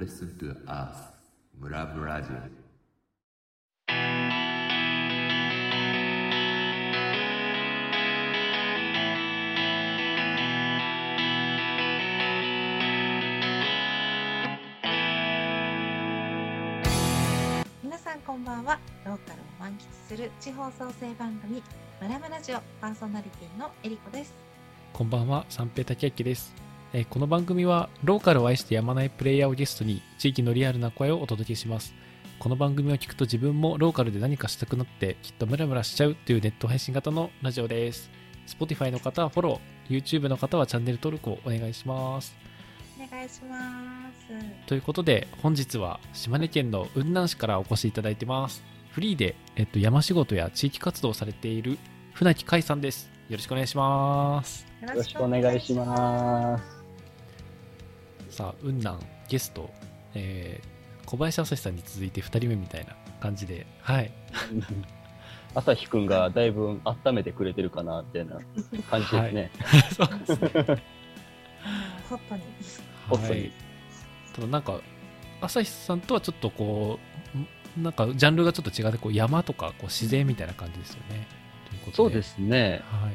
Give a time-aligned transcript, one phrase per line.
[0.00, 0.96] Listen to Us.
[1.60, 2.36] 村ブラジオ
[17.82, 18.78] 皆さんこんばんは。
[19.04, 21.62] ローカルを満喫する地方創生番組
[22.00, 24.32] 「ムラムラジオ」パーソナリティのえりこです。
[24.94, 26.69] こんばんは、三平武明です。
[26.92, 31.94] えーこの番組は、ローカルを愛してやまないプレイヤーをゲストに、地域のリアルな声をお届けします。
[32.40, 38.10] この番組を聞くと自分もローカルで何かしたくなって、きっとムラムラしちゃうというネット配信型のラジオです。
[38.48, 42.34] Spotify の方はフォロー、YouTube の方はチャンネル登録をお願いします。
[42.98, 43.56] お願いしま
[44.28, 48.64] すということで、本日は島根県の雲南市からお越しいただいてます。
[48.90, 51.78] フリーで、えっと、山仕事や地域活動をされている
[52.14, 53.08] 船木海さんです。
[53.28, 54.66] よろしくお願いします。
[54.82, 56.79] よよろしくお願いします。
[58.40, 59.70] さあ雲南ゲスト、
[60.14, 64.12] えー小林朝日さんに続いて2人目みたいな感じではい。
[65.56, 68.38] 朝日くんがだいぶ温めてくれてるかな、みたいな
[68.88, 69.50] 感じですね。
[69.90, 70.82] そうですね。
[72.08, 72.42] ホットに
[73.08, 73.52] ホットにはい。
[74.32, 74.80] ただなんか
[75.40, 77.00] 朝日さんとはちょっとこ
[77.76, 81.26] うんなんかジャンルがちょっと違ってこう山とかこう自然みたいな感じですよね。
[81.68, 82.82] ということそうですね。
[82.84, 83.14] はい。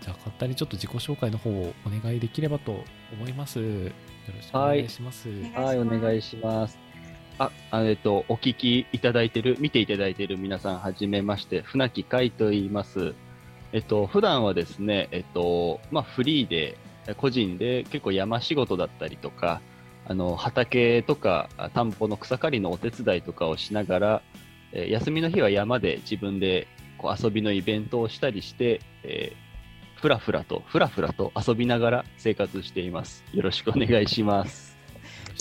[0.00, 2.82] じゃあ簡単にちょっと自己紹介の方をお願いできればと
[3.12, 3.60] 思います。
[3.60, 3.92] よ
[4.32, 6.78] ろしくお願いします、はい、お願いします。
[7.38, 13.14] あ、あえっと、お聞きいただいてる、見ていただいてる皆さん、はじめまして、船木海と言います。
[13.72, 16.76] えっと、普段はですね、えっと、まあ、フリーで、
[17.16, 19.60] 個人で結構山仕事だったりとか、
[20.06, 24.22] あの、畑とか、あ田んぼの草刈りのお手伝いとかをしながら、
[24.72, 26.66] えー休みの日は山で自分で
[26.98, 29.47] こう遊びのイベントをしたりして、えー
[30.00, 33.24] ふらふらと、ふらふらと遊びながら生活しています。
[33.32, 34.76] よろしくお願いします。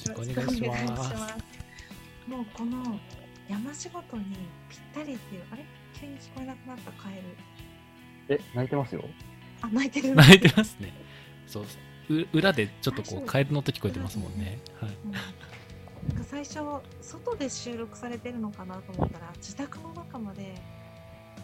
[0.08, 1.14] よろしくお願いします。
[2.28, 3.00] もうこの
[3.48, 4.24] 山仕事に
[4.68, 5.66] ぴったりっていうあれ？
[6.00, 7.22] 急に聞こえなくなったカエ
[8.28, 8.36] ル。
[8.36, 9.04] え、泣いてますよ。
[9.62, 10.16] あ泣いてる。
[10.16, 10.92] 泣いてますね。
[11.46, 11.66] そう
[12.10, 14.60] う裏でちょっとこうカエルの音聞こえてますもんね。
[14.82, 14.92] はい。
[15.06, 15.12] うん。
[15.12, 15.22] なん
[16.18, 16.60] か最初
[17.02, 20.56] 外で収録されてるのかなと思ったら自宅の中まで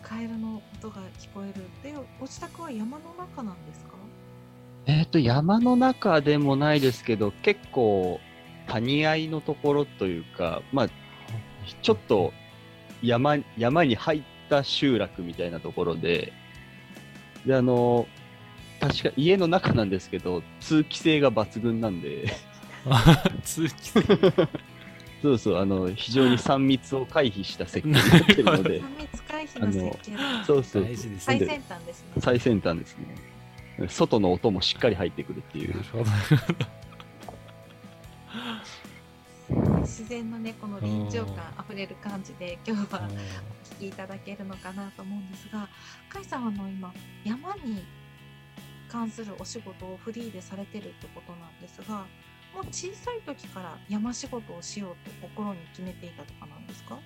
[0.04, 1.66] カエルの音が聞こえる。
[1.82, 3.94] でご自宅は山の中なんですか？
[4.86, 8.20] えっ、と、山の中でもないですけど、結構、
[8.68, 10.90] 谷合のところというか、まあ、
[11.82, 12.34] ちょっと
[13.02, 16.34] 山山に入った集落みたいなところで、
[17.46, 18.08] で、あの、
[18.82, 22.26] 確か家の中なんですけど、通気性が抜群なんで、
[23.44, 24.02] 通気性。
[25.22, 29.23] そうそう、あの、非常に3密を回避した設計になってるので、 三密
[29.60, 32.08] の設計だそうそう、大事です最ね先端ですね。
[32.20, 33.88] 最先端ですね。
[33.90, 35.76] 外の音もしっかり入ってくるっていう。
[39.82, 45.68] 自然のねこの臨場感あふれる感じで今日はお聞きいただけるのかなと思うんですが
[46.12, 46.94] 甲斐さんはあの今
[47.26, 47.84] 山に
[48.90, 52.06] 関するお仕事をフリーでされてるってことなんですが
[52.56, 56.98] もう小さい時から山仕事をしようと心に決めていたとかなんですか？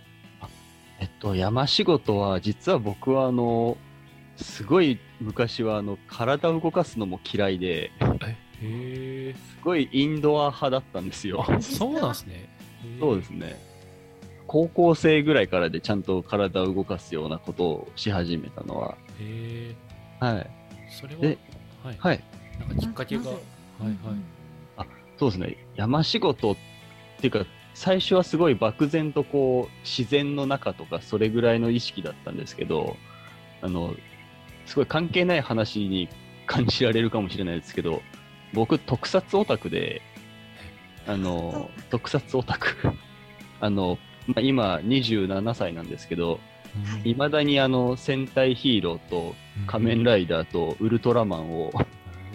[1.00, 3.78] えっと、山仕事は、実は僕は、あの、
[4.36, 7.92] すごい昔は、あの、体を動かすのも嫌いで、
[8.62, 11.46] へえすごいインドア派だったんですよ。
[11.48, 12.50] あそうなんですね
[13.00, 13.60] そうですね。
[14.48, 18.98] 高校生ぐらいからでちゃんと体を動かすようなことをし始めたのは。
[19.20, 19.76] へ
[20.22, 20.50] えはい。
[20.90, 21.38] それはで
[21.84, 22.24] はいはい。
[22.60, 23.38] なんかきっかけがはい
[23.84, 23.96] はい
[25.18, 25.58] そうですね。
[25.76, 26.56] 山仕事っ
[27.20, 27.46] ていうか、
[27.78, 32.98] 最初はすごい漠然とこう、自然の中とか、それぐらいの意識だったんですけど、
[33.62, 33.94] あの、
[34.66, 36.10] すごい関係ない話に
[36.48, 38.02] 感じられるかもしれないですけど、
[38.52, 40.02] 僕、特撮オタクで、
[41.06, 42.76] あの、特撮オタク。
[43.62, 46.40] あの、まあ、今、27歳なんですけど、
[47.04, 47.14] うんい。
[47.14, 49.36] まだにあの、戦隊ヒーローと
[49.68, 51.72] 仮面ライダーとウルトラマンを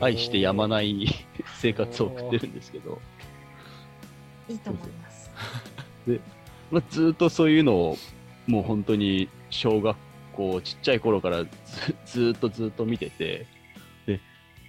[0.01, 1.09] 愛してやまない
[1.57, 3.03] 生活を送ってるんですけど、
[4.49, 5.12] いいと思います
[6.71, 7.97] まあ、ずっとそういうのを
[8.47, 9.97] もう本当に小学
[10.33, 11.45] 校ちっちゃい頃から
[12.07, 13.47] ずずっとずっと見てて
[14.07, 14.21] で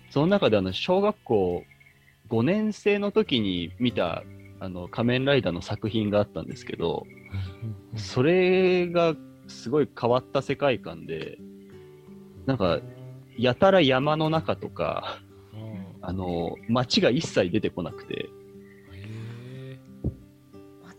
[0.09, 1.63] その中であの小学校
[2.29, 4.23] 5年生の時に見た
[4.59, 7.05] あの仮面ライダーの作品があったんですけど
[7.93, 9.15] うんそれが
[9.47, 11.37] すごい変わった世界観で
[12.45, 12.79] なんか
[13.37, 15.19] やたら山の中とか
[15.53, 15.83] うん。
[16.01, 18.29] あの街が一切出てこなくて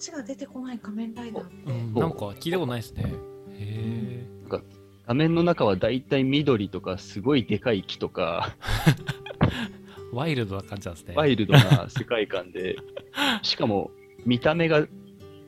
[0.05, 1.95] 街が出てこない仮面ライダーって、うん。
[1.95, 3.05] なんか聞いたことないですね。
[3.05, 3.15] へ
[3.59, 4.27] え
[5.07, 8.57] 画面の中はだいたい緑とかすごいでかい木とか。
[10.13, 11.15] ワイルドな感じなんですね。
[11.17, 12.77] ワイルドな世界観で、
[13.43, 13.91] しかも、
[14.25, 14.87] 見た目が、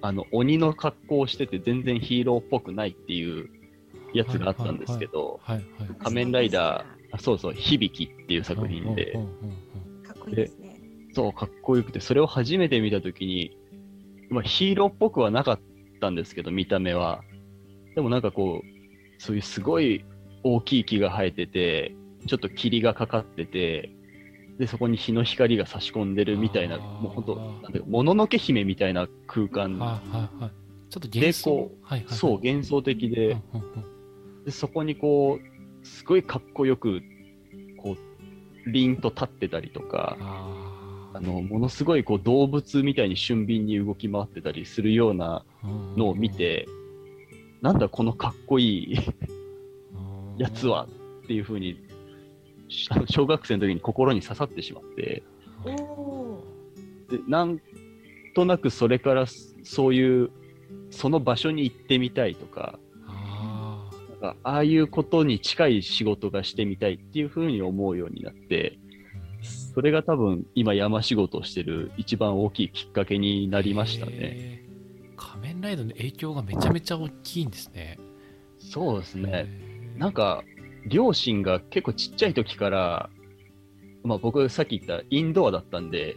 [0.03, 3.49] あの、鬼の格好をしてて全然ヒーローっぽくないっていう
[4.13, 5.67] やつがあったんですけど、はいはい。
[6.01, 9.13] 仮面ライダー、あそうそう、響きっていう作品で。
[10.03, 10.81] かっこいいですね。
[11.15, 13.57] そう、かっこよくて、それを初めて見たときに、
[14.29, 15.61] まあ、ヒーローっぽくはなかっ
[16.01, 17.23] たんですけど、見た目は。
[17.95, 20.05] でもなんかこう、そういうすごい
[20.43, 21.95] 大きい木が生えてて、
[22.27, 23.91] ちょっと霧がかかってて、
[24.59, 29.79] で、そこに日の光が差し込んでるみたいな、もう本当なんていうか、もののけ姫みたいな空間。
[30.89, 31.71] ちょっと幻想。
[32.09, 33.37] そう、幻想的で、
[34.45, 37.03] でそこにこう、すごいかっこよく、
[37.79, 40.17] こう、凛と立ってたりとか、
[41.17, 46.67] ああの、ものすごいこう動物みたいに俊敏に動き回ってたりするようなーのを見、て、
[47.63, 50.37] なんだこのかっこいいうん。
[50.39, 50.87] やつは
[51.25, 51.77] っていうふうに、
[53.09, 55.23] 小学生の時に心に刺さってしまって、
[57.11, 57.61] でなん
[58.35, 59.25] となくそれから
[59.63, 60.31] そういう、
[60.91, 62.79] その場所に行ってみたいとか、
[64.21, 68.86] あああいうことに近い仕事がしてみたいっていうふうに思うようになって、ー
[69.77, 74.63] それが多分今山仕事をしてる一番大きいきっかけになりましたね。
[75.19, 77.99] 仮面ライダーの影響がめちゃめちゃ大きいんですね。
[78.59, 79.47] そうですね。
[79.99, 80.45] なんか、
[80.87, 83.11] 両親が結構ちっちゃい時から、
[84.03, 86.17] まあ僕さっき言ったインドアだったんで、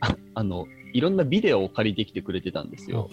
[0.00, 3.08] あ あの、いろんなビデオを借りてきてくれてたんですよ。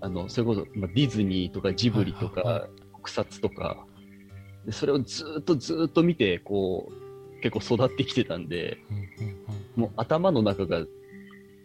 [0.00, 3.86] あの、それこそ、まあ、ディズニーとかジブリとはいはいはか、特撮とか、
[4.64, 7.09] でそれをずーっとずーっと見て、こう、
[7.40, 8.78] 結構育ってきてたんで、
[9.76, 10.84] もう頭の中が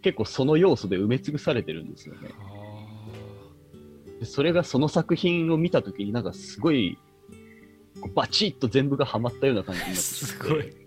[0.02, 2.30] 結構その要素で埋め尽くされてるんですよね。
[2.40, 2.56] あ
[4.20, 6.98] でそれがその作品を見た時になんかすごい、
[8.14, 10.38] バチッと全部がハマったような感じになってしまって。
[10.38, 10.85] すごい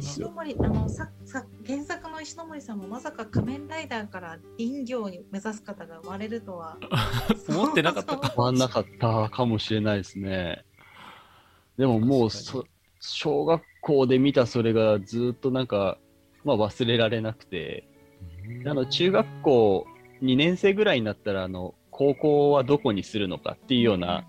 [0.00, 6.78] 石ノ森あのささ原作の石ノ森さんもまさか仮面ライダーから林業に目指す方が生まれるとは。
[7.48, 8.16] 思ってなかった。
[8.16, 10.64] か変わんなかったかもしれないですね。
[11.76, 12.64] でももうそ、
[12.98, 15.98] 小学校で見たそれがずっとなんか、
[16.44, 17.84] まあ忘れられなくて、
[18.66, 19.86] あの、中学校
[20.22, 24.24] 2年生ぐらいになったら、あの、高校はどこにするのかっていうような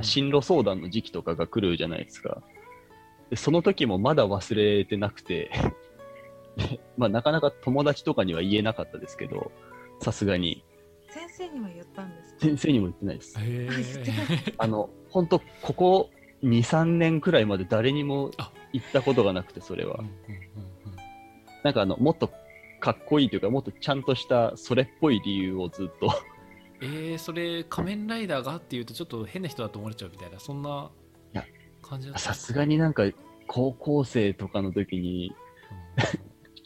[0.00, 2.42] 進路相談の時期とかが来るじゃないですか。
[3.30, 5.50] でその時もまだ忘れてなくて、
[6.56, 9.50] で まあなかなか友達とかには言えなかったですけど、
[10.00, 10.62] さすがに。
[11.08, 12.40] 先生には言ったんですか？
[12.40, 13.38] 先生にも言ってないです。
[14.58, 16.10] あの、本当ここ
[16.42, 20.04] 2、3年くらいまで誰にもあ言ったことがなくて、それは
[21.64, 22.30] なんかあの、もっと
[22.80, 26.08] かっこいいというか、もっとちゃんとしたそれっぽい理由をずっと。
[26.82, 30.90] えー、それ仮面ライダーがっていうとちょっと変な人だと思われちゃうみたいなそんな
[31.86, 33.04] 感じだったさすがになんか、
[33.46, 35.32] 高校生とかの時に、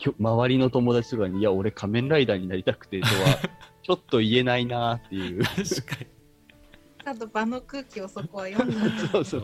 [0.04, 0.14] うん。
[0.18, 3.12] 周りの友達とかに、いや、俺仮面ライダーになりたくてとは、
[3.82, 5.42] ちょっと言えないなっていう。
[5.42, 6.06] 確かに。
[7.04, 9.42] ちゃんと場の空気をそこは読んだそうそう。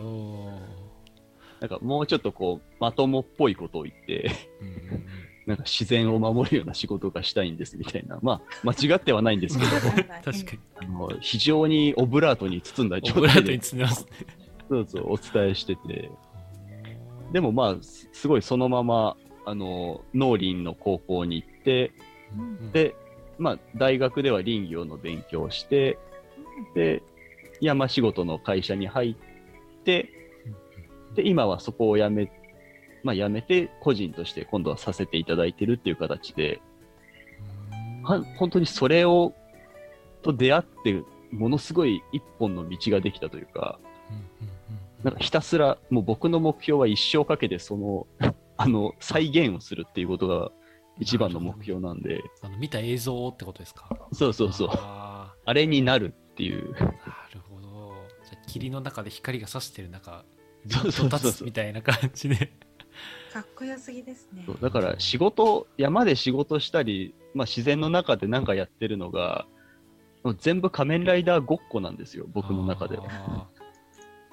[1.59, 4.31] なんかもうちょっとこう、まともっぽいことを言って、
[4.61, 4.67] うん。
[4.67, 5.05] うんうん
[5.47, 8.19] なんか自然を守るような仕事がしたいんですみたいな。
[8.21, 9.71] まあ、間違ってはないんですけど、
[10.21, 10.59] 確かに。
[10.75, 14.11] あの非常にオブラートに包んだオ状ブラートに態で、包んでますね
[14.69, 16.11] そうそう、お伝えしてて。
[17.31, 21.93] でもまあ、すすごいそのまま、あの、農林の高校に行って、
[22.37, 22.95] うんで、
[23.37, 25.97] まあ、大学では林業の勉強をして、
[26.73, 27.03] で、
[27.61, 30.09] 山仕事の会社に入って、
[31.15, 32.31] で、今はそこを辞め、
[33.03, 36.61] まあ、辞めて、個人として今度はさせていただいてるっていう形で、
[38.03, 39.33] は本当にそれを、
[40.23, 44.56] と出会って、ものすごい一本の道ができたというか、うんうん
[45.03, 48.07] なんかひたすら、もう僕の目標は一生かけて、その、
[48.57, 50.51] あの、再現をするっていうことが
[50.99, 53.87] 一番の目標なんで、あの見た映像ってことですか？
[54.11, 56.71] そうそうそう、ああれになるっていう。
[56.73, 56.95] ーなる
[57.47, 57.93] ほど。
[58.29, 60.25] じゃあ霧の中で光が差してる中
[60.67, 61.19] そうそうそうそう。
[61.29, 62.51] 立つみたいな感じで。
[63.31, 64.43] かっこよすぎですね。
[64.47, 69.45] そうだから仕事、山で仕事したり、まあ、自然の中で何かやってるのが、
[70.39, 72.97] 全部仮面ライダーごっこなんですよ、僕の中で。
[72.97, 73.47] は。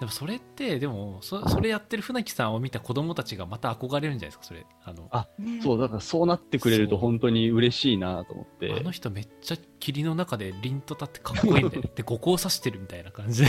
[0.00, 4.66] でもそれってでもそそれやってる船木さんを見た子供たちがまた憧れるんじゃないですかそれ。
[4.84, 5.60] あのあね。
[5.62, 8.72] そう、だからそうなってくれると本当に嬉しいなと思って。
[8.72, 13.44] あの人めっちゃ霧の中で凛と立ってかっこいいんだよねで五光刺してるみたいな感じ。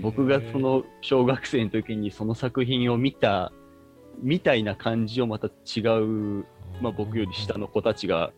[0.00, 3.52] 僕がその小学生の時にその作品を見た、
[4.20, 6.44] みたいな感じをまた違う、
[6.80, 8.32] まあ、僕より下の子たちが、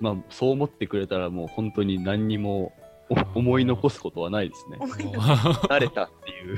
[0.00, 2.72] まあ、そう思ってくれたらもう本当に何にもお
[3.34, 4.78] 思い残すことはないですね。
[4.80, 6.56] 思い出す慣れたっていう。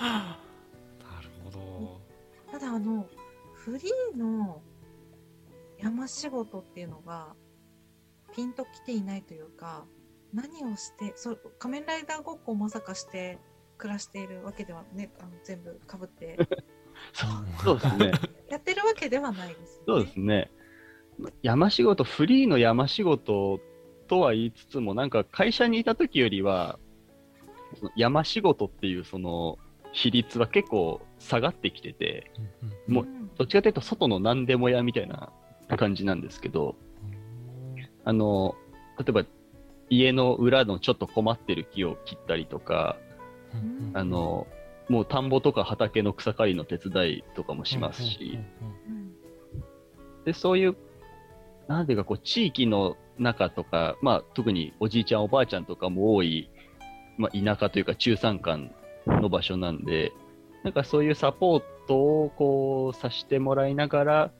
[0.00, 0.38] な
[1.22, 1.50] るほ
[2.58, 3.06] どあの
[3.54, 4.62] フリーの
[5.78, 7.34] 山仕事っていうのが
[8.34, 9.86] ピンときていないというか
[10.32, 13.38] 何をしてそう仮面ライダーごっこをまさかして
[13.78, 16.38] 暮らしているわけではねあの全部かぶって
[17.12, 18.12] そうですね。
[18.48, 19.84] やってるわけではないですよね。
[19.86, 20.50] そうですね。
[21.42, 23.60] 山仕事、フリーの山仕事
[24.08, 26.78] とは言いつつも、なんか会社にいた時よりは、
[27.78, 29.58] その山仕事っていうその
[29.92, 32.30] 比率は結構下がってきてて、
[32.86, 35.30] もうんどっちかというと外の何でも屋みたいな
[35.76, 36.76] 感じなんですけど、
[38.04, 38.54] あの、
[38.98, 39.24] 例えば
[39.90, 42.96] 家の裏のちょっと困ってる木を切ったりとか、
[43.94, 44.46] あの、
[44.88, 49.12] もう田んぼとか畑の草刈りの手伝いとかもしますし、うん。
[50.24, 50.76] で、そういう、
[51.68, 56.50] なんていうか、こう、地域の中とか、まあ、特におじいちゃん、おばあちゃんとかも多い、
[57.18, 58.74] まあ、田舎というか、中山間
[59.06, 60.12] の場所なんで、
[60.64, 64.32] なんかそういうサポートを、こう、させてもらいながら、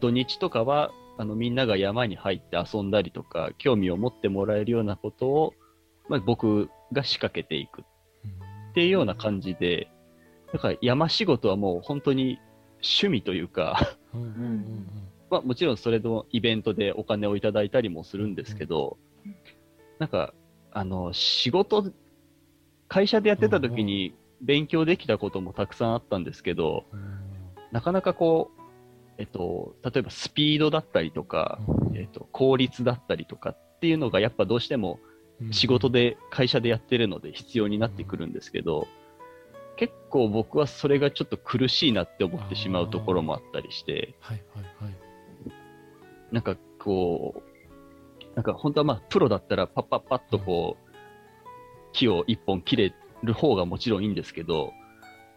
[0.00, 5.54] 土日とかは、あの、みんなが山に入って遊んだりとか、興味を持ってもらえるようなことを、
[6.08, 7.84] まあ、僕が仕掛けていくっ
[8.74, 9.88] ていうような感じで、
[10.54, 12.38] だから山仕事はもう本当に
[12.82, 14.86] 趣味というか、うんうんうん
[15.30, 19.36] まあ、もちろんそれのイベントでお金をいただいたりもするんですけど、うん。
[19.98, 20.34] なんか、
[20.72, 21.92] あの、仕事、
[22.88, 26.84] 会社でやってた時に勉強できたこともたくさんあったんですけど、
[27.72, 28.60] なかなかこう、
[29.18, 31.58] えっと、例えばスピードだったりとか、
[31.94, 35.00] えっと、効率だったりとかっていうのがやっぱどうしても
[35.50, 38.86] 仕事で、会社でやってるので必要になってくるんですけど、
[39.76, 45.05] 結構僕はそれがちょっと苦しいなって思ってしまうところもあったりして、はいはいはい。
[46.32, 50.86] なんかこう、なんか本当はまあプロだったらパッパッパッとこう、
[51.92, 54.72] 木を一本切れる方がもちろんいいんですけど、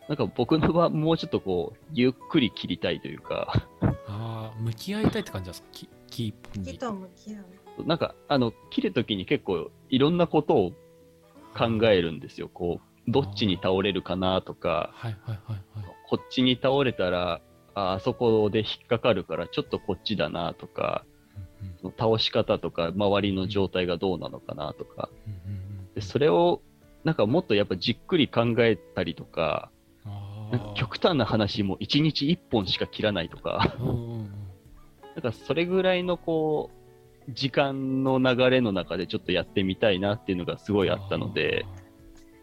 [0.07, 5.67] なんか僕の場はもうちょっとこう、ゆっくり切りたいというか、ああ、向き合いたいって感じですか？
[5.71, 6.65] キキープに。
[6.73, 7.85] 木と向き合う。
[7.85, 10.71] なんかあの、切るときに結構いろんなことを
[11.55, 12.49] 考えるんですよ。
[12.49, 15.85] こう、どっちに倒れるかなとか、はいはいはいはい。
[16.09, 17.39] こっちに倒れたら、
[17.79, 21.05] ああそこで引っかかるからちょっとこっちだなとか、
[21.61, 26.61] うんその倒し方とか、周りの状態がどうなのかなとか、うんうんうんでそれを
[27.03, 29.71] なんかもっとやっぱじっくり考えたりとか、
[30.75, 33.75] 極端な話も1日1本しか切らないとか、
[35.15, 36.69] なんかそれぐらいのこ
[37.27, 41.65] う、時間の流れの中でちょっとやってみたいなっていうのがすごいあったので、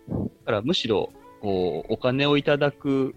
[0.08, 3.14] だからむしろ、こう、お金をいただく、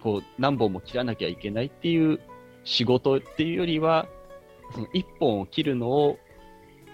[0.00, 2.20] こう、何本も切らなきゃいけないっていう
[2.64, 4.08] 仕事っていうよりは、
[4.72, 6.18] その1本を切るのを、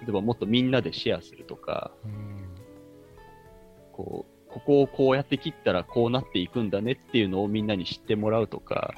[0.02, 1.90] 例えばもっとみんなでシェアするとか、
[3.92, 8.94] こう、ここをこうやって切ったらこうなっていくんだねっていうのをみんなに知ってもらうとか、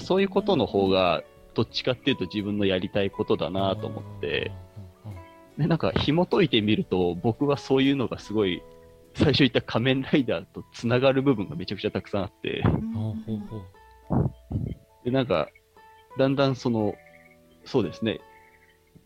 [0.00, 1.22] そういうことの方が、
[1.54, 4.50] どっちかっていうと自分のやりたいことだなと思って、
[5.56, 8.62] で、なんか紐解いてみると、僕はそういうのがすごい、
[9.14, 12.64] 最初言った仮面ライダーとつながる部分がめちゃくちゃたくさんあって、
[15.04, 15.48] で、なんか、
[16.18, 16.94] だんだんその、
[17.64, 18.20] そうですね、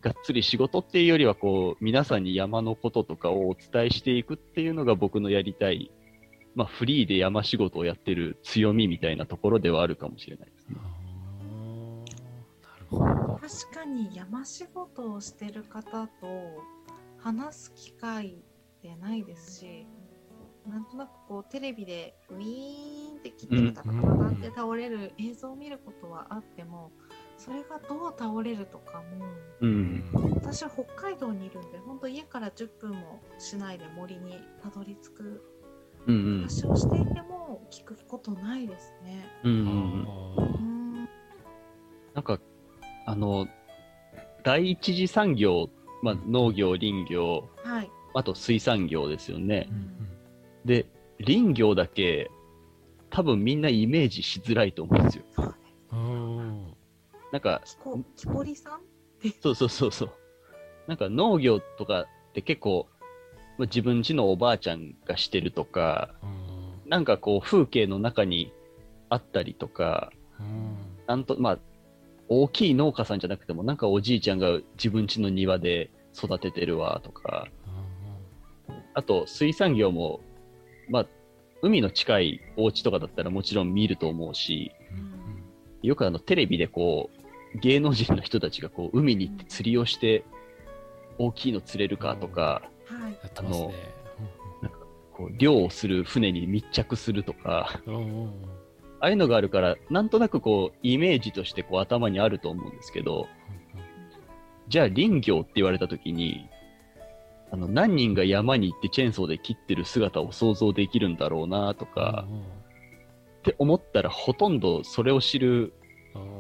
[0.01, 5.91] がっつり仕事っていうよりは、こう、皆さんに山のこととかをお伝えしていくっていうのが僕のやりたい、
[6.55, 10.77] まあ、フリーで山仕事をやってる強みみたいなところではあるかもしれないですね。
[10.81, 12.13] あー
[12.63, 13.41] なるほど。
[13.41, 16.63] 確かに山仕事をしてる方と
[17.19, 19.87] 話す機会ってないですし
[20.69, 26.93] なんとなくこうテレビでウィーンって切ってるタタタタって倒れる映像を見ることはあっても
[27.37, 29.27] それがどう倒れるとかも
[29.61, 30.05] うん。
[30.35, 35.45] 私は北海道にいるんで本当家から10分もしないで森にたどり着く。
[36.07, 39.27] 話をしていても聞くことないですね。
[39.45, 40.55] うんううんうん。
[40.55, 41.09] うん
[42.15, 42.41] なんか、
[43.07, 43.47] あの、
[44.43, 45.69] 第一次産業、
[46.03, 49.75] まあ、農業、林業、はい、あと水産業ですよねう。
[49.75, 50.18] ん
[50.65, 50.87] で、
[51.25, 52.31] 林業だけ、
[53.11, 55.25] 多分みんなイメージしづらいと思うんですよ。
[57.33, 58.81] なんか、きこきこりさん？
[59.43, 60.11] そうそうそうそう。
[60.87, 62.89] なんか農業とかって結構、
[63.59, 66.91] まあ自分家のおばあちゃんがしてるとか、うん。
[66.91, 68.53] なんかこう風景の中に
[69.09, 70.77] あったりとか、うん。
[71.07, 71.59] なんと、まあ、
[72.29, 77.49] 大きい農家さんじゃなくても、なんかおじいちゃんが自分家の庭で育ててるわとか、
[78.95, 80.21] あと水産業も、
[80.89, 81.07] まあ、
[81.63, 85.19] 海の近いお家とかだったらもちろん見ると思うし、うん
[85.83, 87.11] よくあのテレビでこ
[87.55, 90.25] う、芸能人の人たちがこう海に行って釣りをして、
[91.19, 93.75] 大きいの釣れるかとか、はいやってますね。
[95.13, 97.81] こう漁をする船に密着するとか、
[99.01, 103.29] ああいうのがあるから、なんとなくこう、イメージとしてこう頭にあると思うんですけど、
[104.69, 106.49] じゃあ林業って言われたときに、
[107.51, 112.27] あの、何人が山に行ってチェーンソーで切ってる姿を想像できるんだろうなとか、
[113.39, 115.73] って思ったらほとんどそれを知る、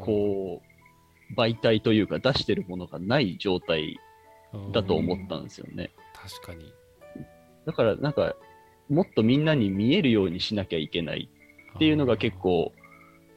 [0.02, 3.98] こう、媒体というか出してるものがない状態
[4.72, 5.90] だと思ったんですよね。
[6.14, 6.72] 確かに。
[7.66, 8.34] だからなんか、
[8.88, 11.28] もっとみんなに見えるようにしなきゃいけない
[11.76, 12.72] っていうのが結構、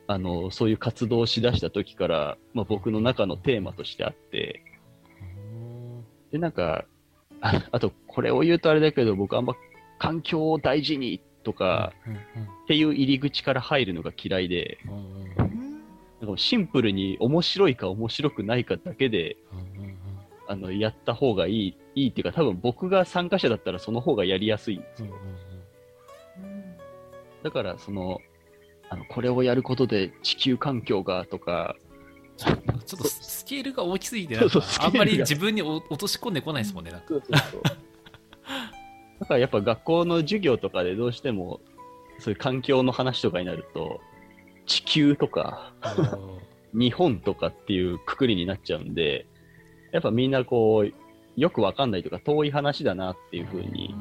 [0.08, 4.64] あの、そういう活動をしだした時から、まあ、僕の中のテーマとしてあって、
[6.32, 6.86] で、なんか、
[7.42, 9.56] あ あと、これを言うとあれだけど、僕あんま
[10.00, 11.94] 環境を大事にとか、
[12.64, 14.78] っていう入り口から入るのが嫌いで、
[16.22, 19.38] なんかシンプルに面白いか面白くないかだけで、
[20.48, 25.08] あの、やった方がいい、いいっていうか、多分僕が参加者だったらその方がやりやすいんですよ。
[27.44, 28.20] だから、その、
[28.90, 31.76] あの、これをやることで地球環境がとか、
[32.46, 36.92] ちょっとスケールが大きすぎて、あんまり自分にお落とし込んでこないですもんね。
[36.92, 37.08] なんか。
[37.08, 37.64] そうそうそう。
[39.20, 41.62] だからやっぱ学校の授業とかでどうしても、
[42.20, 44.02] そういう環境の話とかになると、
[44.66, 45.74] 地球とか、
[46.74, 49.26] 日本とかっていうくくりになっちゃうんで、
[49.92, 50.94] やっぱみんなこう、
[51.40, 53.96] よくわかんないとか遠い話だなっていう風に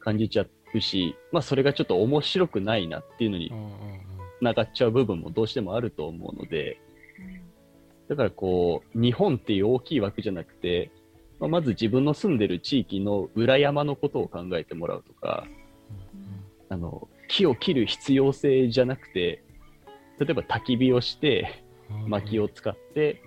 [0.00, 4.08] 感じちゃうし、まあそれがちょっと面白くないなっていうのにうんうんうん。
[4.38, 6.80] 繋がっちゃう部分もどうしてもあると思うので、
[8.08, 10.90] だからこう、日本っていう大きい枠じゃなくて、
[11.38, 15.46] まあ、まず自分の住んでる地域の裏山のことを考えてもらうとか、
[16.68, 19.42] あの、木を切る必要性じゃなくて、
[20.18, 21.62] 例えば焚き火をして、
[22.06, 23.22] 薪を使って、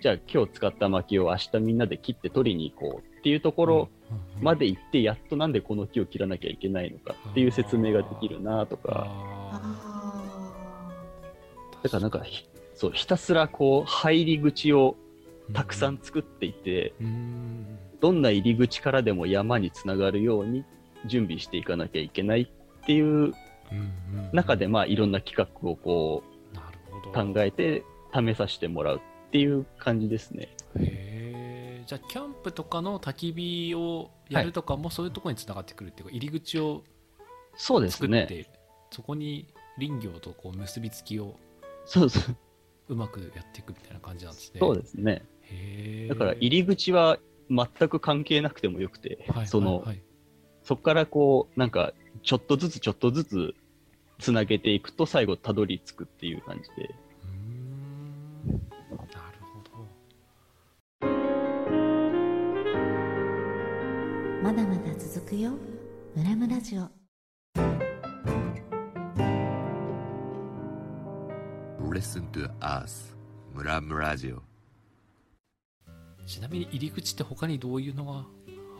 [0.00, 3.88] じゃあ今日使った薪を明日みんなで切って取りに行こうっていうところ
[4.40, 9.60] まで行って、やっとなんでこの木を切らなきゃいけないのかっていう説明ができるなとか、
[11.82, 12.48] だからなんかひ、
[12.78, 14.96] そう、ひたすらこう、入り口を
[15.52, 20.64] たくさん作っていて、うんどんな入り口からでも山につながるように
[21.06, 23.34] 準備していかなきゃいけないっていう
[24.32, 26.22] 中で、まあ、いろんな企画をこ
[27.04, 27.82] う考えて
[28.14, 30.54] 試させてもらうっていう感じですね。
[30.76, 36.84] へえじゃあキャンプとかの焚き火をやるとかもそういうところにつながってくるっていうか、入り口を
[37.56, 38.46] そうです作って、ね。
[38.92, 41.34] そこに林業とこう結びつきを
[41.84, 42.36] そうそう。
[42.88, 44.60] うまくやっていくみたいな感じなんですね。
[44.60, 45.24] そうですね。
[46.08, 47.18] だから入り口は
[47.50, 50.02] 全く関係なくてもよくて、はいその、はいはい
[50.68, 53.54] そこからこう、なんか、ちょっとずつちょっとずつ
[54.18, 56.90] つなげていくと最後たどり着くっていう感じで。
[56.90, 57.30] うー
[58.52, 61.06] んなるほど。
[64.42, 65.52] まだまだ続くよ
[66.14, 66.97] ムラムラジオ
[71.92, 73.16] Listen to us
[73.54, 74.42] ムラムラジオ
[76.26, 78.24] ちなみに入り口って他にどういうのが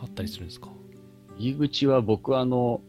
[0.01, 0.69] あったりするんですか？
[1.37, 2.81] 入り口は僕はあの、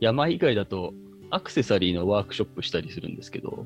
[0.00, 0.92] 山以外だと
[1.30, 3.64] アクセサリーのワークショップしたりするんですけど、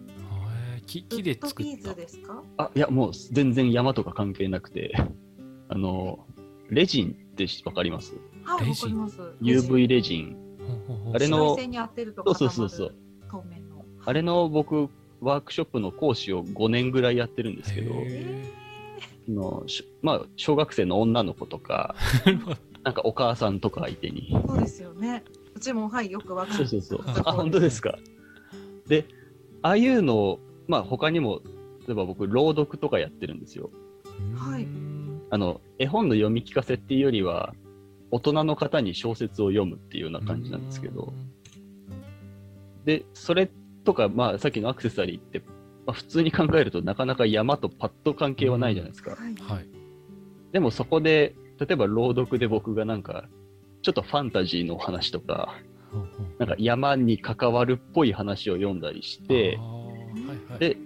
[0.87, 4.95] 木ー木でウッドビーズですかあ、いやもう全然山とか関係なくて、
[5.69, 6.25] あの、
[6.69, 8.15] レジンってわかります？
[8.45, 9.21] はい、レジわかります。
[9.43, 10.37] ?UV レジン。
[10.61, 12.95] ほうほうほうあれの紫外線に当てると固まるそうそうそう
[13.29, 13.85] 透明の。
[14.07, 14.89] あれの僕、
[15.21, 17.95] ワークショップの講師を5年ぐらいやってるんですけど、
[19.29, 21.95] のしまあ、小学生の女の子とか、
[22.27, 22.39] え
[22.83, 24.35] なんかお母さんとか相手に。
[24.47, 25.23] そうですよね。
[25.55, 26.67] うちもはいよくわかる。
[26.67, 27.07] そうそうそう。
[27.07, 27.99] はいあ、本当ですか。
[28.89, 29.05] で、
[29.63, 31.43] ああいうのを、まあ他にも、
[31.87, 33.71] 例えば僕、朗読とかやってるんですよ。
[34.37, 35.01] はいうん
[35.33, 37.55] あの、絵本の読み聞かせっていうよりは、
[38.11, 41.13] 大人の方に小説を読むっていうような感じなんですけど、
[42.85, 43.49] で、それ
[43.85, 45.41] とか、まあさっきのアクセサリーって、
[45.87, 49.13] まあ、普通に考えるとなかなか山とパッと関係はないじゃないですか。
[49.13, 49.35] はい。
[49.41, 49.67] はい。
[50.53, 53.29] でもそこで、例えば朗読で僕がなんか、
[53.83, 55.55] ちょっとファンタジーのお話とか、
[56.39, 60.59] なんか山に関わるっぽい話を読んだりしてはいはい。
[60.59, 60.77] で、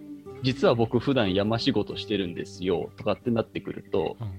[0.42, 4.34] 実は僕普段山仕事してるんですよとかってなってくると、うんうん。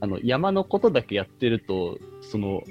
[0.00, 2.62] あの山のことだけやってると、その、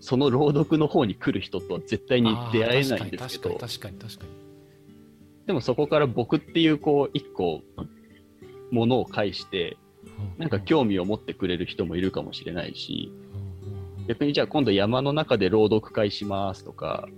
[0.00, 4.24] その朗読の方に来る人とは絶対に出会えないんですけど、あー確かに確かに確かに確か
[5.46, 7.62] でもそこから僕っていうこう、一個、
[8.70, 13.12] ものを介して、になんか興味を持ってくれる人もいるかもしれないし、
[14.06, 17.08] 逆にじゃあ今度山の中で朗読会しますとか、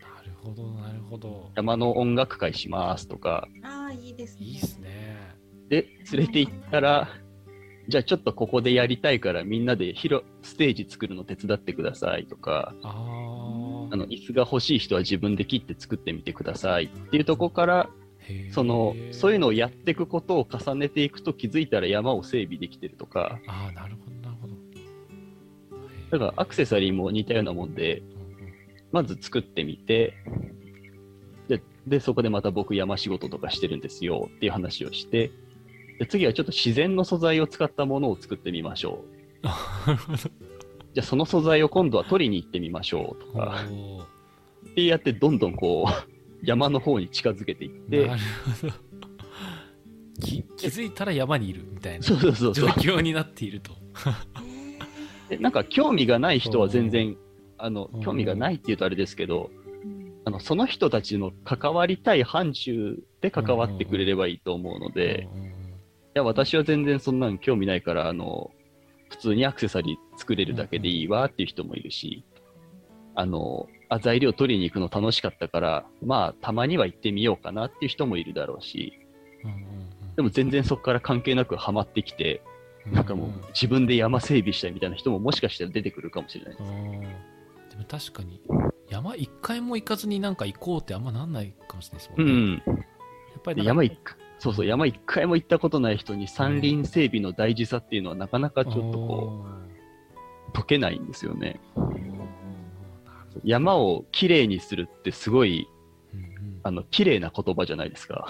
[0.00, 1.50] なるほどなるほど。
[1.54, 4.46] 山の音楽会しますとか、ああ、いいですね。
[4.46, 5.36] いいっすね。
[5.68, 7.08] で、連れて行ったら、
[7.88, 12.88] じゃあちょっとここでやりたいからみんなで広ステージ作るの手伝ってくださいとか、あ
[13.90, 17.90] あの椅子が欲しい人は自分で切って作ってみてくださいっていうところから、
[18.52, 24.54] そのそういうのをやっていくことを重ねていくと気づいたら山を整備できてるとか、ああ、なるほど、なるほど。
[26.10, 28.02] だからアクセサリーも似たようなもんで、
[28.92, 30.14] まず作ってみて、
[31.48, 35.30] で、でそこでまた僕山仕事とかしてるんですよっていう話をして、
[36.02, 39.04] で次はちょっと自然の素材を使ったものを作ってみましょ
[39.42, 39.46] う。
[39.46, 39.52] な
[39.86, 40.18] るほど。
[40.18, 40.30] じゃ
[40.98, 43.64] あその素材を今度は取りに行ってみましょうとか、
[44.68, 45.92] ってやってどんどんこう、
[46.42, 48.20] 山の方に近づけていってな、る
[48.60, 48.74] ほど。
[50.26, 52.18] き気づいたら山にいるみたいな状う。
[52.18, 53.72] 況になっていると。
[55.28, 57.16] でなんか興味がない人は全然、
[57.58, 59.52] あのうん、興味がないって言うとあれですけど、
[59.84, 65.61] うんあの、その人たちの関わりたい範疇で関わってくれればいいと思うので、うんうんうんい
[66.14, 68.50] や、私は全然そんなの興味ないから、あの、
[69.08, 72.24] 普通にアクセサリー作れるだけでいいわっていう人もいるし、
[73.14, 78.98] あの、あ、材料取りに行くの楽しかったから、まあ、たまには行ってみようかなっていう人もいるだろうし、
[80.16, 86.68] でも全然そこから関係なくハマってきて、うんなんかもう自分で山整備したいみたいな人ももしかしたら出てくるかもしれないです。
[86.68, 87.06] うんで
[87.78, 88.42] も確かに
[88.90, 92.32] 山一回も行かずになんか行こうってあんまなんないかもしれないですもね。
[92.32, 92.62] うんん。
[92.66, 99.46] やっぱり山一回、そうそう、山一回も行ったことない人に山林整備の大事さっていうのはなかなかちょっとこ
[100.48, 101.60] う、解けないんですよね。
[103.44, 105.68] 山をきれいにするってすごい、
[106.64, 108.26] あの、綺麗な言葉じゃないですか。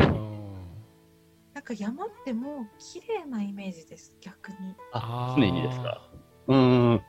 [1.54, 4.56] なんか山ってもう綺麗なイメージです逆に
[4.92, 6.10] あー常にですか。
[6.48, 7.02] うーん。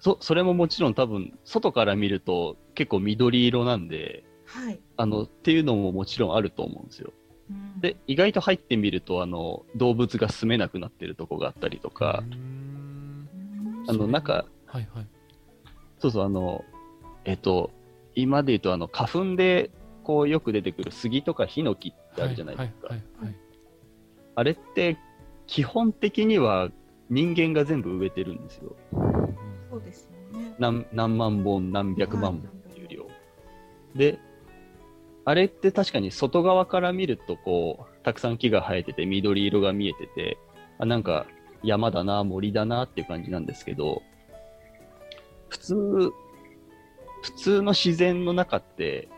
[0.00, 7.12] そ、それももちろん多分、外から見ると結構緑色なんで、はい、あの、っていうのももちろんあると思うんですよ。
[7.50, 12.22] うん、で、意外と入ってみると、あの、動物が住めなくなってるとこがあったりとか
[13.88, 15.06] あの、なんか、はいはい。
[15.98, 16.64] そうそう、あの、
[17.24, 17.70] えっと、
[18.14, 19.70] 今で言うと、あの、花粉で、
[20.04, 22.88] こう、よく出てくる杉とかヒノキってあるじゃないですか。
[22.88, 23.36] はいはいはい
[24.36, 24.96] あれって、
[25.46, 26.70] 基本的には
[27.10, 28.76] 人間が全部植えてるんですよ。
[28.92, 29.34] はい
[29.70, 33.06] そうですよね何何万本、何百万本はいっていう量。
[33.94, 34.18] で、
[35.30, 40.38] あれって確かに外側から見ると、こう、たくさん木が生えてて、緑色が見えてて、
[40.78, 41.24] あなんか
[41.62, 44.02] 山だな、森だなっていう感じなんですけど、
[45.48, 45.74] 普通、
[47.22, 49.08] 普通の自然の中って、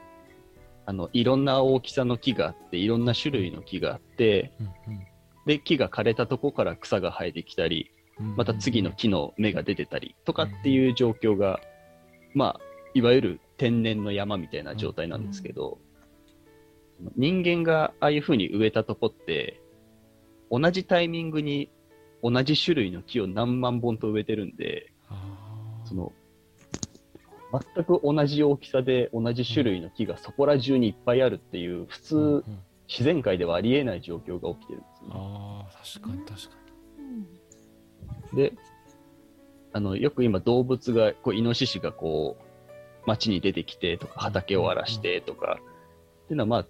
[0.84, 5.06] あの、いろんな大きさの木があって、いろんな種類の木があって、うんうん。
[5.46, 11.58] で、木が枯れたとこから草が生えてきたり、うんまた次の木の芽が出てたりとかっていう状況が、
[12.34, 12.60] まあ、
[12.92, 15.78] いわゆる天然の山みたいな状態なんですけど、
[17.16, 19.60] 人間がああいうふうに植えたとこって、
[20.50, 21.70] 同じタイミングに
[22.22, 24.92] 同じ種類の木を何万本と植えてるんで、
[25.84, 26.12] その、
[27.74, 32.44] 全く同じ大きさで同じ種類の木がそこら中にいっぱいあるっていう、普通、うんうん。
[32.88, 35.14] 自然界ではありえない状況が起きてるんですよね。
[35.14, 36.56] あー確かに確か
[38.30, 38.36] うん。
[38.36, 38.52] で、
[39.72, 42.42] あの、よく今動物が、こう、イノシシがこう、
[43.06, 45.58] 街に出てきてとか、畑を荒らしてとか、
[46.24, 46.66] っていうのはまあ、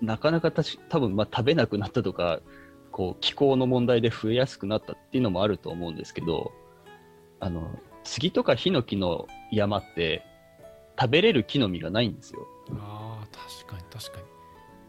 [0.00, 2.40] なかなかたし多分まあ食べなくなったとか、
[2.90, 6.52] こう、気候の問題で増えやすくなったっていうのもあると思うんですけど、
[7.40, 10.24] あの、杉とかヒノキの山って、
[10.98, 12.46] 食べれる木の実がないんですよ。
[12.70, 12.78] に。
[12.80, 14.24] ああ、確かに確かに。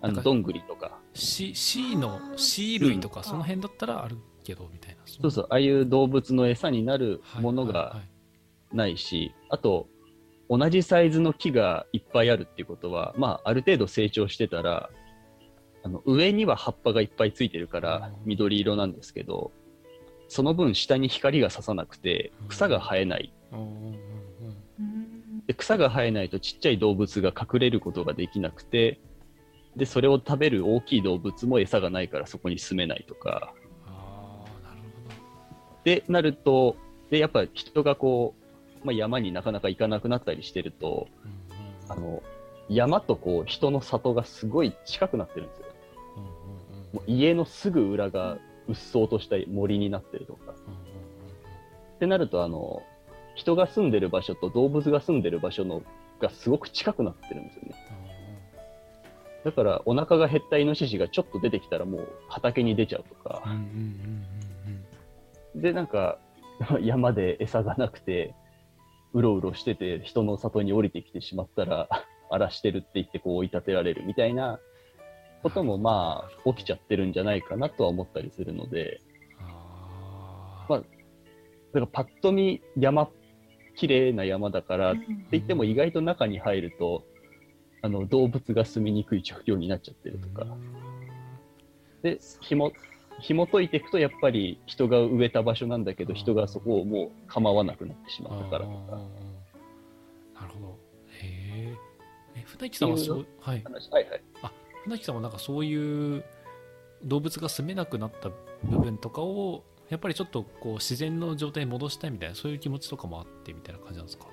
[0.02, 1.00] あの、どんぐりとか。
[1.13, 5.02] C, C の C 類とかうんその辺だったらあるけどみたいな。
[5.06, 9.88] そうそう、ああいう動物の餌になるはいものがはいはいないし、あと、
[10.50, 14.90] 同じサイズの木がいっぱいあるっていうことは、まあ、ある程度成長してたら、
[15.84, 19.52] あの上には葉っぱがいっぱいついてるからうん緑色なんですけど、
[20.28, 22.48] その分下に光が差さなくてうん。
[22.50, 23.34] 草が生えない。
[25.48, 29.00] で草が生えないとちっちゃい動物が隠れることができなくて、
[29.78, 33.54] で、それを食べる大きい動物も餌がないからそこに住めないとか。
[35.84, 36.76] で、なると、
[37.10, 38.37] で、やっぱ人がこう、
[38.84, 42.22] まあ、山になかなか行かなくなったりしてると、うんあの、
[42.70, 45.66] 山とこう人の里がすごい近くなってるんですよ。
[46.18, 48.38] うんうんうんもう家のすぐ裏が
[48.70, 50.40] うっそうとした森になってるとか。
[50.46, 50.88] うんうんうん
[51.98, 52.84] ってなると、あの、
[53.34, 55.82] 人が住んでる場所と動物が住んでる場所の
[56.20, 57.76] がすごく近くなってるんですよね。
[59.44, 63.63] だから、お腹が減ったイノシシがちょっと出てきたらもう畑に出ちゃうとかうんうんうん
[65.56, 66.20] うんで、なんか、
[66.82, 68.34] 山で餌がなくて、
[69.13, 71.88] うろうろしてて、人の里に降りてきてしまったら、
[72.30, 74.60] 荒らしてるって言ってこう追い立てられるみたいな
[75.43, 79.00] こともまあ起きちゃってるんじゃないかなとは思ったりするので、
[80.67, 83.10] まあだからパッと見山っ
[83.78, 87.06] 綺麗な山だから、ってうん言っても意外と中に入ると、
[87.84, 90.48] あの、動物が住みにくい状況になっちゃってるとか。
[92.02, 92.74] で、ひも、
[93.19, 98.91] 紐解いていくと、やっぱり人が植えた場所なんだけど、人がそこをもう構わなくなってしまったからとか。
[100.41, 100.80] なるほど。
[101.21, 101.75] へえ。
[102.36, 103.62] え、船木さんはそう、はい。
[103.63, 104.21] 話はいはい。
[104.84, 106.23] 船木さんはなんかそういう
[107.03, 108.30] 動物が住めなくなった
[108.63, 114.27] 部分とかを、やっぱりちょっとこう自然の状態に戻したいみたいな、そういう気持ちとかもあってみたいな感じなんですか？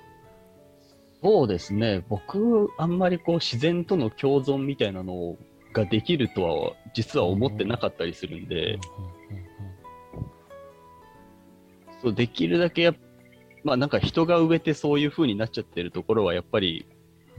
[1.23, 2.05] そうですね。
[2.07, 5.37] 僕、あんまりこう自然との共存みたいなの
[5.75, 8.79] ができるとは、実は思ってなかったりするんで、
[12.01, 12.95] そう、できるだけやっ
[13.65, 16.85] まあなんか人が植えてそういう風になっちゃってるところは、やっぱり、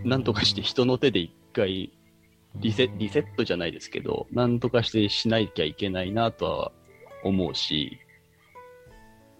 [0.04, 1.92] なんとかして人の手で一回
[2.56, 6.72] リセリセットじゃないですけど、なんとかしてしなきゃいけないなとは
[7.22, 8.00] 思うし、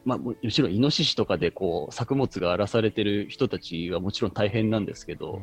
[0.05, 5.43] まあ、もむしろイノシシとかでこう作物が荒らされてる人たちはもちろん大変なんですけど、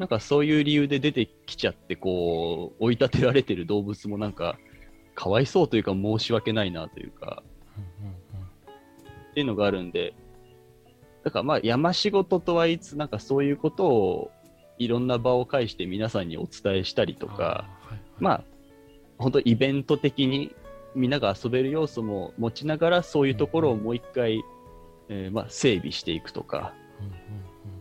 [0.00, 4.58] なんかそういう理由で出てきちゃって、こう、追い立てられてる動物もなんか、
[5.14, 7.42] かわいそうというか申し訳ないなというか、
[9.30, 10.14] っていうのがあるんで、
[11.22, 14.30] だからまあ山仕事とはいつ、なんかそういうことを
[14.78, 17.68] いろんな場を介して皆さんにお伝えしたりとか、
[18.18, 18.44] まあ、
[19.18, 20.56] 本当イベント的に
[20.94, 24.42] みんなが遊べる要素も持ちながら、そういうところをもう一回、
[25.10, 26.72] えーまあ、整備していくとか、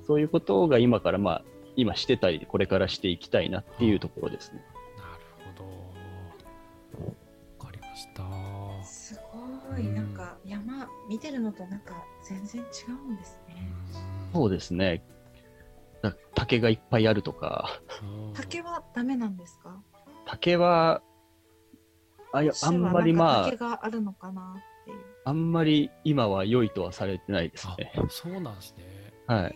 [0.05, 1.41] そういうことが今からまあ、
[1.79, 4.63] 今してたり、これからしていきたいなっていうところですね。
[4.97, 5.63] なるほ
[6.99, 7.05] ど。
[7.59, 8.23] わかりました。
[8.83, 9.19] す
[9.69, 13.71] ごい、なんか山見てるのとなんか全然違うんですね。
[14.33, 15.03] そうですね。
[16.01, 17.81] だ竹がいっぱいあるとか、
[18.33, 19.81] 竹はダメなんですか？
[20.25, 21.01] 竹は、
[22.31, 24.97] あいやあんまりまあ竹、があるのかなっていう。
[25.25, 27.91] あんまり今は良いとはされてないですね。
[28.09, 28.83] そうなんですね。
[29.27, 29.55] はい。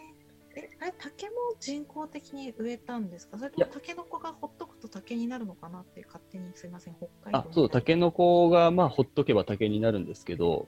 [0.84, 3.38] え、あれ竹も人工的に植えたんですか？
[3.38, 10.68] それとも竹の子がほっとくと竹になるのかなって勝手にすいません、北海道あ、そう、タケノコがまあほっとけば竹になるんですけど、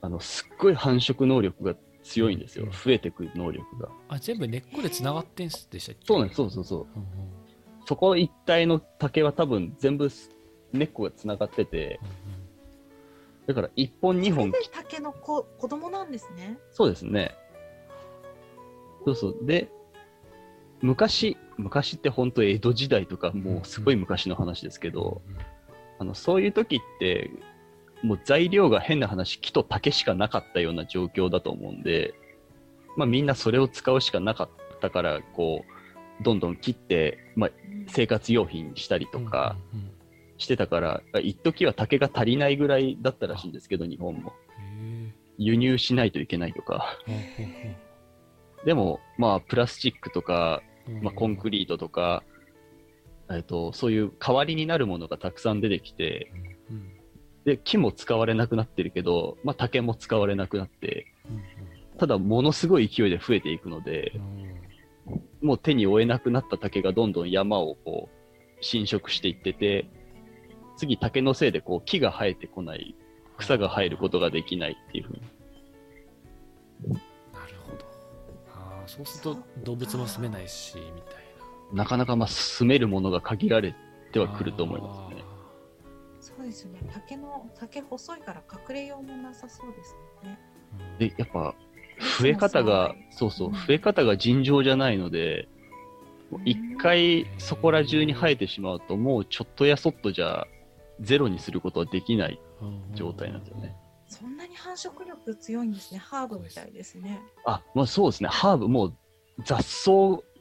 [0.00, 2.66] あの、すっごい繁殖能力が強いんですよ。
[2.66, 3.88] 増えてくる能力が。
[4.08, 6.06] あ、全部根っこで繋がってんすでしたっけ？
[6.06, 6.80] そうなんです、そうそうそう。
[6.80, 7.36] うんうん
[7.88, 10.08] そこ一帯の竹は多分全部
[10.72, 12.00] 根っこがつながってて、
[13.46, 16.58] だから1本2本それで竹の子子供なんですね。
[16.72, 17.36] そうですね。
[19.06, 19.36] そうそう。
[19.42, 19.68] で、
[20.82, 25.22] 昔、昔って本当江戸時代とかもうすごい昔の話ですけど、
[26.00, 27.30] あの、そういう時って、
[28.02, 32.14] もう材料が変な話、木と竹しかなかったような状況だと思うんで、
[32.96, 34.48] まあみんなそれを使うしかなかっ
[34.80, 35.64] たから、こ
[36.20, 37.50] う、どんどん切って、まあ
[37.86, 39.56] 生活用品にしたりとか
[40.36, 44.32] してたから、一時は竹が足りないぐらいだったらしいんですけど、日本も。
[45.38, 46.98] 輸入しないといけないとか。
[48.66, 50.60] でも、まあ、プラスチックとか、
[51.00, 52.24] まあ、コンクリートとか、
[53.30, 56.32] えっと、そういう代わりになるものがたくさん出てきて、
[57.44, 61.06] で、木も使われなくなってるけど、まあ、竹も使われなくなって、
[61.96, 64.12] ただ、ものすごい勢いで増えていくので、
[65.40, 69.88] もう手に負えなくなった竹がどんどん山をこう、侵食していってて、
[70.76, 72.96] 次、竹のせいでこう、木が生えてこない、
[73.38, 75.22] 草が生えることができないっていうふうに。
[78.96, 81.26] そうすると動物も住めないし、みたい
[81.72, 83.74] なかなかまあ住めるものが限られ
[84.12, 85.24] てはくると思いますね。
[86.20, 86.80] そうですよね。
[86.92, 90.38] 竹の竹細いから隠れようもなさそうですよね。
[90.98, 91.54] で、やっぱ、
[92.20, 95.48] 増え方が、そうそう、増え方が尋常じゃないので、
[96.30, 100.46] もう一回そこら中に生えてしまうと、もうちょっとやそっとじゃ
[101.00, 102.40] ゼロにすることはできない
[102.94, 103.76] 状態なんですよね。
[104.08, 105.98] そんなに繁殖力強いんですね。
[105.98, 107.20] ハーブみたいですね。
[107.44, 108.96] あ、まあそうですね、ハーブ、もう
[109.44, 109.90] 雑草、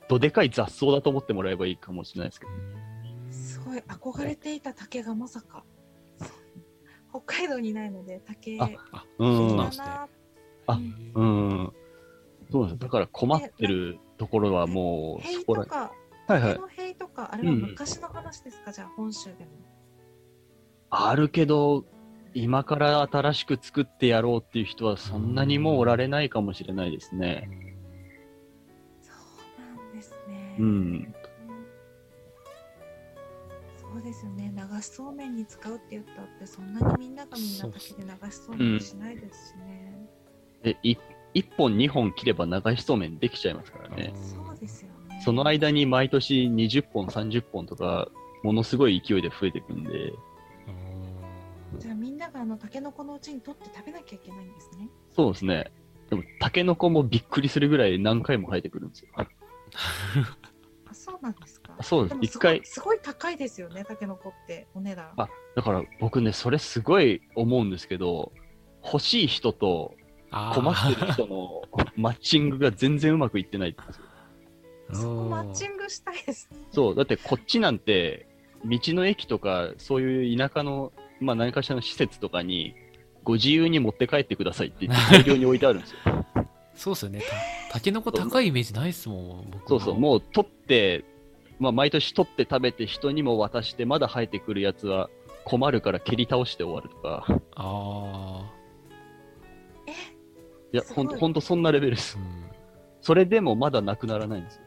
[0.07, 2.51] どでかい雑草だと思ってもらえばいいかもしれないですけど。
[3.31, 5.63] すごい憧れていた竹がまさか。
[7.09, 8.59] 北海道にないので竹。
[8.59, 8.69] あ
[9.19, 9.85] うんそうなんですね。
[10.67, 10.79] あ、
[11.15, 11.73] うん。
[12.51, 12.79] そうなんです。
[12.79, 15.91] だから困ってるところはもう、塀そことら、か、
[16.27, 19.51] はいはい竹の塀とか、あれは昔の話ですか、じゃあ本州でも。
[20.89, 21.85] あるけど、
[22.37, 27.49] 今から新しく作ってやろうっていう人はそんなにもうおられないかもしれないですね。
[29.01, 30.57] そうなんですね。
[30.59, 31.15] うん。
[33.77, 34.53] そうですよね。
[34.53, 40.09] 流しそうめんに使うって言ったって、そんなにみんながみんな竹で流しそうめんにしないですしね。
[40.61, 40.97] で、い
[41.35, 44.11] 1本2本切れば流しそうめんできちゃいますからね。
[44.13, 45.21] そうですよね。
[45.23, 48.09] その間に毎年20本、30本とか、
[48.43, 50.11] ものすごい勢いで増えていくんで、
[52.25, 54.89] ながあのタケノコのうちに取って食べなきゃいけないんですね。
[55.15, 55.71] そうですね。
[56.09, 59.09] でも、タケノコもびっくりするぐらい何回も生えてくるんですよ。
[59.17, 59.27] あ、
[60.93, 61.83] そうなんですかあ。
[61.83, 62.21] そうですも。
[62.23, 65.11] 一回すごい、すごい高いですよね、タケノコって、お値段。
[65.17, 68.31] あだから僕ね、それすごい思うんですけど、
[68.83, 69.95] 欲しい人と
[70.31, 71.63] 困ってる人の
[71.97, 74.05] マッチングが全然うまくいってないんですよ。
[74.93, 76.59] そこマッチングしたいですね。
[76.71, 78.27] そう、だってこっちなんて、
[78.63, 82.75] 道の駅とか、そういう田舎の、まあ何かしらの施設とかに、
[83.23, 85.97] ご自由に持って帰ってくださいって言って大量に置いてあるんですよ。
[86.75, 87.21] そうっすよね。
[87.69, 91.03] たタケノコ高いイメージないっすもん、僕そうそう、もう取って、
[91.59, 95.09] まあ毎年取って食べて人にも渡して、まだ生えてくるやつは
[95.45, 97.25] 困るから蹴り倒して終わるとか。
[97.55, 98.51] あ
[100.73, 102.21] いや、ほんと、ほんとそんなレベルですあ。
[102.21, 102.23] う。
[102.23, 102.45] ん。
[103.01, 104.64] それでもまだなくならないんですよ。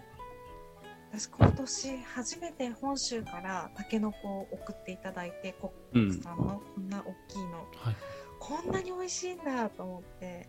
[1.11, 7.97] 私今年初めて本州からタケノコを送っていただいてコうんックさんのこんな大きいの、はい。
[8.39, 10.49] こんなに美味しいんだと思って。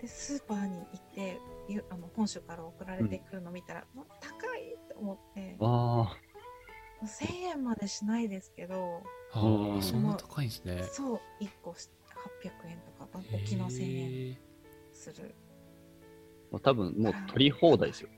[0.00, 1.38] でスーパーに行って
[1.68, 5.56] ゆあの本州から送られてくるの見たら、うわ高いと思って。
[5.60, 6.16] あ。
[7.02, 9.82] 1000円までしないですけどああ、うん。
[9.82, 10.82] そんな高いんですね。
[10.92, 11.20] そう。
[11.40, 11.88] 1個し
[12.42, 14.38] 800円とか大きいの1000円
[14.92, 15.34] する。
[16.52, 18.10] あ、多分もう取り放題ですよ。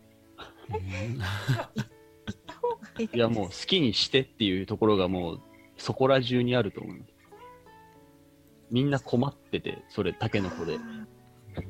[0.68, 5.40] うんいやい行った方がいいですいや、もう好きにしてっていうところがもう
[5.76, 6.96] そこら中にあると思う。
[8.70, 10.78] みんな困ってて、それ、タケノコで
[11.54, 11.62] タ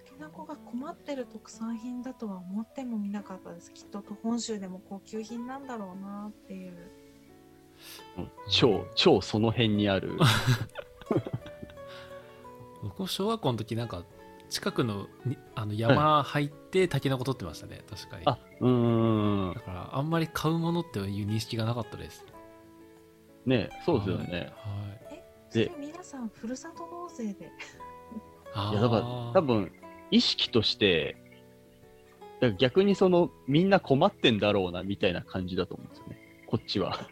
[0.00, 6.72] ケノコが困ってる特産品だとは思ってもみなかったですきっと本州でも高級品なんだろうなっていう
[8.16, 10.18] うん超、超その辺にある。
[12.82, 14.04] 僕も小学校の時なんか、
[14.48, 18.22] 近くのにあの山入ってタケノコ取ってましたね、確かに。
[18.26, 19.60] あ、うーんだ。
[19.60, 22.24] から、あんまり買うものっていう認識がなかったです。
[23.46, 24.52] ねそうですよね。
[24.56, 24.82] は
[25.14, 25.22] い。
[25.54, 27.50] え皆さんふるさと納税で？
[28.54, 29.02] あいや、だから、
[29.34, 29.72] 多分、
[30.10, 31.16] 意識として、
[32.58, 36.18] 逆にその、みんな困ってんだろうな、みたいな感じだと思うんですよね。
[36.46, 37.08] こっちは。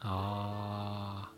[0.00, 1.33] あ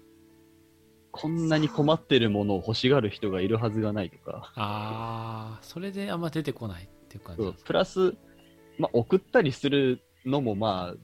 [1.16, 4.52] こんなに困ってるものを欲しがる人がいるはずがないとか。
[4.55, 8.14] あ、ああ、それであんま出てこないっていう感じプラス、
[8.79, 10.96] まあ、送ったりするのもまあ、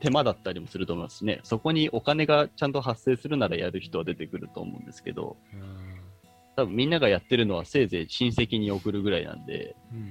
[0.00, 1.40] 手間だったりもすると思いますしね。
[1.44, 6.00] そこにお金がちゃんと発生するならやる人は出てくると思うんですけど、うん。
[6.56, 10.06] 多分みんながやってるのはせいぜい親戚に送るぐらいなんで、うんうん。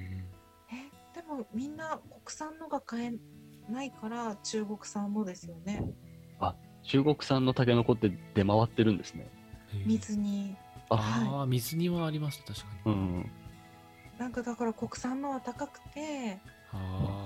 [0.72, 5.84] えでもみんな国産のが買えないから中国産のですよね
[6.90, 9.28] 中国産のタケノコって出回ってるんですね。
[9.86, 10.56] 水に
[10.90, 12.92] ああ、水にはあります、確かに。
[12.92, 13.32] うん。
[14.18, 16.40] なんかだから国産のは高くて。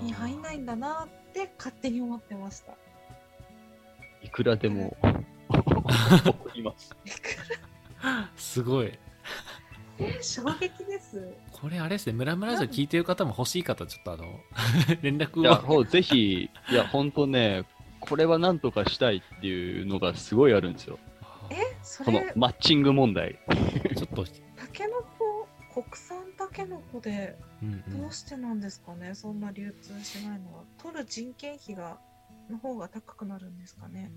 [0.03, 2.71] に入んないんだなって勝手に思ってました
[4.21, 4.95] いくらでも
[5.49, 6.95] 送ります。
[8.37, 8.97] すごい。
[9.99, 14.39] え衝撃ですこれあれですね、ムラムラジオ聞いてる方も欲しい方、ちょっとあの、
[15.01, 15.61] 連絡いや、 を。
[15.61, 17.63] ほうぜひ、いや、ほんとね、
[18.07, 20.99] これはなんとかしたいっていうのがすごいあるんですよ。
[21.49, 23.39] えそこのれマッチング問題。
[23.95, 31.97] ちょっと、タケノコ国産タケノコでうんうんどうしてなんですかね、そんな流通しないのは取る人件費が
[32.49, 34.11] の方が高くなるんですかね？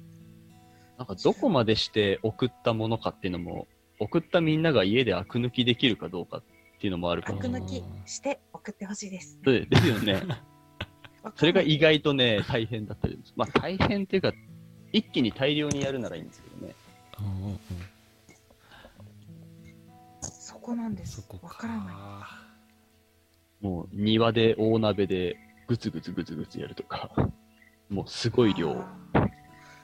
[0.98, 3.68] なんかどこまでして送ったものかっていうのも、
[4.00, 6.42] 送ったみんなが家でアク抜きできるかどうかっ
[6.80, 7.48] ていうのもあるかもアク。
[7.48, 10.22] 抜きして送ってほしいですでですよね。
[11.34, 13.52] それが意外とね、大変だったりします。
[13.52, 14.32] まあ大変っていうか、
[14.92, 16.74] 一気に大量にやるならいいんですけどね。
[17.20, 17.58] うんうんうん
[20.20, 21.46] そこなんですそこか。
[21.46, 22.28] わからな
[23.62, 25.36] いもう庭で大鍋で
[25.68, 27.10] グツグツグツグツやるとか、
[27.88, 28.84] もうすごい量。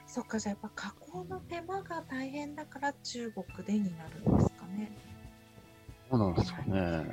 [0.07, 4.93] そっかじゃあやっぱ加工の手間が大変だから中国でになるんですかね
[6.13, 7.05] そうなんですかね。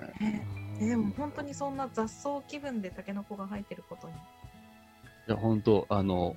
[0.77, 4.17] でも本当にそんな雑草気分でタケノコが生えてることにい
[5.27, 6.35] や、本当あの、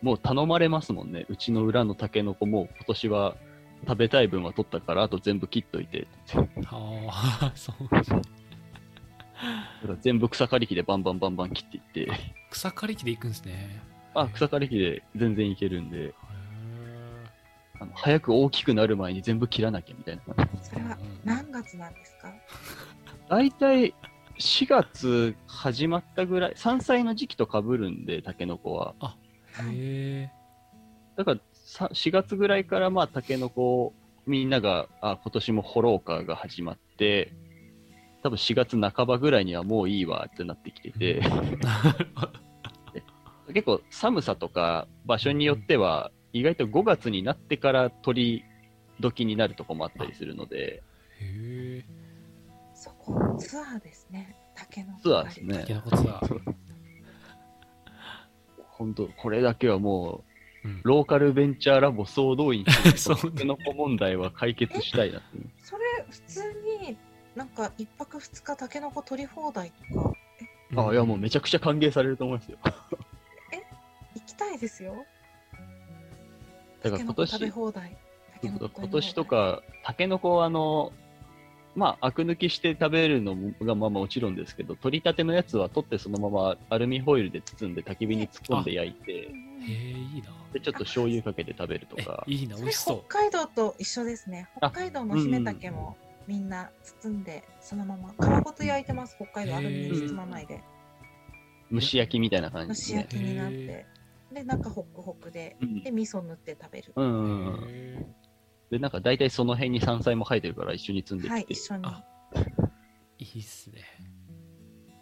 [0.00, 1.26] もう頼まれますもんね。
[1.28, 3.36] うちの裏のタケノコも今年は
[3.88, 6.06] 食べたい分は取ったから、あと全部切っといて。
[6.66, 7.08] あ
[7.42, 7.88] あ、そう。
[7.90, 8.12] だか
[9.88, 12.12] ら全部草刈り機でバンバンバンバン切っていって、
[12.50, 13.82] 草刈り機で行くんですね。
[14.14, 16.14] あ、草刈り機で全然いけるんで、へ
[17.80, 20.68] あの早く大きくなる前に全部切らなきゃみたいな感じ。
[20.68, 22.32] それは何月なんですか？
[23.28, 23.94] 大体
[24.38, 28.94] 4月始まったぐらい、山菜の時期と被るんで、タケノコは。
[29.00, 30.30] ーへえ。
[31.16, 33.94] だからさ4月ぐらいからまあタケノコを
[34.26, 37.32] みんながあ今年も掘ろうかが始まって
[38.22, 41.20] 多分4月半ばぐらいにはもういいわってなってきてて
[43.52, 48.44] 結構寒さとか場所によっては意外と5月になってから取り
[49.00, 50.82] 時になるとこもあったりするので
[51.20, 51.84] へえ。
[52.74, 54.36] そこツアーですね。
[54.54, 56.54] 竹のツアーですねタケノコツアー。
[58.70, 60.24] 本当これだけはも
[60.64, 65.28] うローカルベンチャーラボ総動員して、 そうタケノコ問題は解決したいなって。
[65.62, 66.42] それ普通
[66.82, 66.96] に
[67.34, 70.12] なんか一泊二日タケノコ取り放題とか？
[70.76, 72.58] あいや、もうめちゃくちゃ歓迎されると思いますよ。
[74.14, 75.06] 行きたいですよ。
[76.82, 77.52] だから今年
[78.40, 79.24] 今年と。
[79.24, 80.92] か、タケノコはあの、
[81.74, 90.30] まあ、アク抜きして食べるのがまあまあもちろんですけど、取りたてのやつは取ってそのままアルミホイルで包んで焚き火に突っ込んで焼いてう、んへえ、いいな。
[90.52, 94.48] で、ちょっと醤油かけて食べるとえか、、いいな、それ北美味しそ海道と一緒ですね。
[94.60, 96.70] あ北海道の姫竹もみんな
[97.02, 99.16] 包んで、そのまま皮ごと焼いてます。
[99.16, 100.62] 北海道アルミに包まないで。
[101.72, 103.16] 蒸し焼きみたいな感蒸じですねし焼。
[103.16, 103.97] きになっへて。
[104.32, 106.92] で、中ホクホクで、うんで、味噌塗って食べる。
[106.96, 108.14] うん
[108.70, 111.84] で、なんか大体その辺に山菜も生えてるから一緒に積んではい、きて、一緒に。
[113.18, 113.82] いいっすね。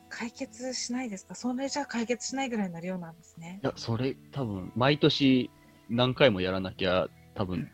[0.09, 1.35] 解決しないですか？
[1.35, 3.67] それじゃ解決しないぐらいの量なんですねい。
[3.67, 5.51] や、それ多分、毎年
[5.91, 7.69] 何回もやらなきゃ、多分、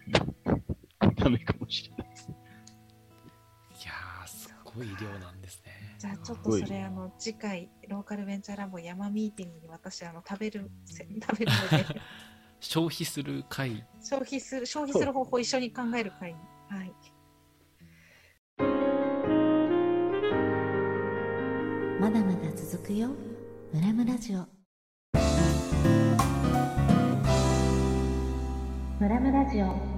[1.16, 2.36] ダメかもしれないですね。
[3.82, 5.31] いやー、すごい量なんですね。
[6.02, 12.00] じゃあちょっとそれあの次回ローカルベンチャーラボ山ミーティングに私あの食べるせ 食べるので。
[12.58, 13.86] 消費する回。
[14.00, 16.34] 消費する消費する方法を一緒に考える会。
[16.34, 16.92] にはい。
[22.00, 23.10] まだまだ続くよ。
[23.72, 24.38] ムラムラジオ。
[28.98, 29.91] ムラムラジオ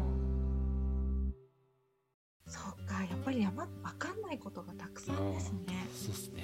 [3.07, 5.59] やっぱり山わかんないことがたくさんですね
[5.95, 6.43] そうっすね。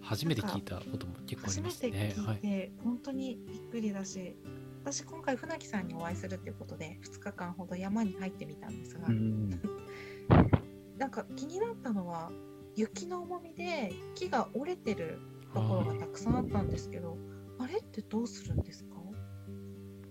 [0.00, 1.90] 初めて聞いたことも結構あり初めますね。
[1.90, 2.40] て聞はいい。
[2.40, 4.36] て本当にびっくりだし
[4.84, 9.50] 私今回船木さんにお会いするっていうことで2日間ほど山に入ってみたんですが、うん。
[10.98, 12.30] なんか気になったのは
[12.74, 15.18] 雪の重みで木が折れてる
[15.52, 17.16] ところがたくさんあったんですけど
[17.58, 18.96] あれってどうするんですか？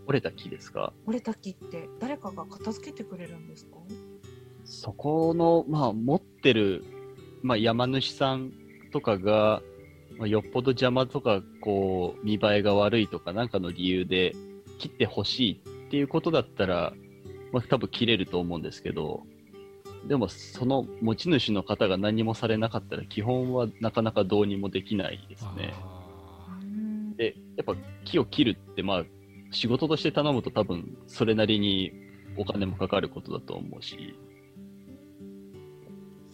[0.05, 0.93] 折れた木ですか？
[1.05, 3.77] 折れた木って誰かが片付けてくれるんですか？
[4.67, 6.83] そこの、まあ、持ってる、
[7.41, 8.51] まあ、山主さん
[8.91, 9.61] とかが、
[10.17, 14.35] まあ、よっぽど邪魔とか、こう、見栄えが悪いとか、なんかの理由で
[14.77, 16.93] 切ってほしいっていうことだったら、
[17.53, 19.23] まあ、多分切れると思うんですけど、
[20.05, 25.73] でも、その持ち主の方が何もされなかったら、基本はなかなかどうにもできないですね。
[27.15, 29.05] で、やっぱ木を切るって、まあ、
[29.51, 31.93] 仕事として頼むと多分、それなりに
[32.35, 34.13] お金もかかることだと思うし、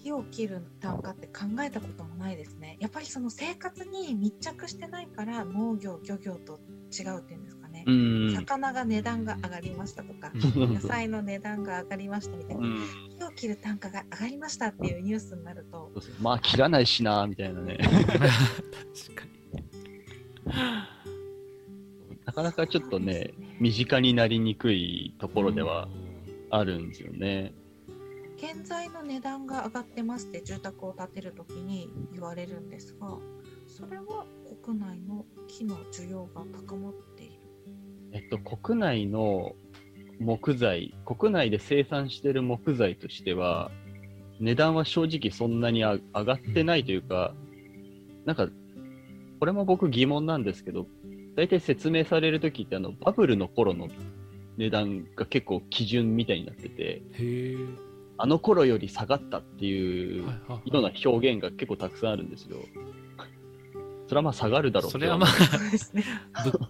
[0.03, 2.77] 木を切る単価って考えたこともないですね。
[2.79, 6.59] やっぱりその生活に密着してないから農業漁業と
[6.91, 8.35] 違うっていうんですかね、うん。
[8.35, 12.67] 魚が値段が上がりましたとか野菜の値段が上がりましたみたいな。
[12.67, 12.85] うん。
[13.17, 15.91] 木を切る単価が上がりましたっていうニュースになると
[16.21, 17.77] まあ切らないしなみたいなね。
[17.79, 17.95] 確
[19.15, 20.53] かに。
[22.25, 23.33] なかなかちょっとね。
[23.59, 25.87] 身近になりにくいところでは
[26.49, 27.53] あるんですよね。
[28.37, 33.17] 建材の値段が上がってますって住宅を建てるときに言われるんですが
[33.67, 34.25] それは
[34.63, 37.39] 国内の木の需要が高まっている
[38.11, 39.53] えっと国内の
[40.19, 43.71] 木材国内で生産してる木材としては
[44.39, 47.33] 値段は正直そんなにあ上がってないというか、
[48.25, 48.49] なんか
[49.39, 50.87] これも僕疑問なんですけど
[51.35, 53.87] 大体説明される時ってあのバブルの頃の
[54.57, 57.01] 値段が結構基準みたいになってて。
[58.17, 60.29] あの頃より下がったっていうよ
[60.65, 62.57] うな表現が結構たくさんあるんですよ。
[64.07, 65.29] それはまあ下がるだろうそれはまあ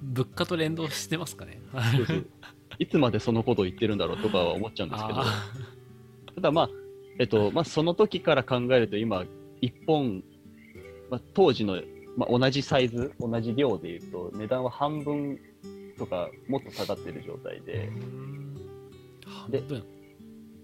[0.02, 1.62] 物価と連動してますかね。
[1.96, 2.26] そうそう
[2.80, 5.26] いつまでそのことを言ってるんだろうとかは思っちゃうんですけど、あ
[6.36, 6.70] ただまあ、
[7.20, 9.26] えっと、まあその時から考えると今、
[9.62, 10.24] 1本、
[11.10, 11.80] まあ、当時の、
[12.18, 15.40] まあ、同じサイズ、同じ量で言うと値段は半分
[15.98, 17.92] とかもっと下がってる状態ーで、
[19.50, 19.84] で分。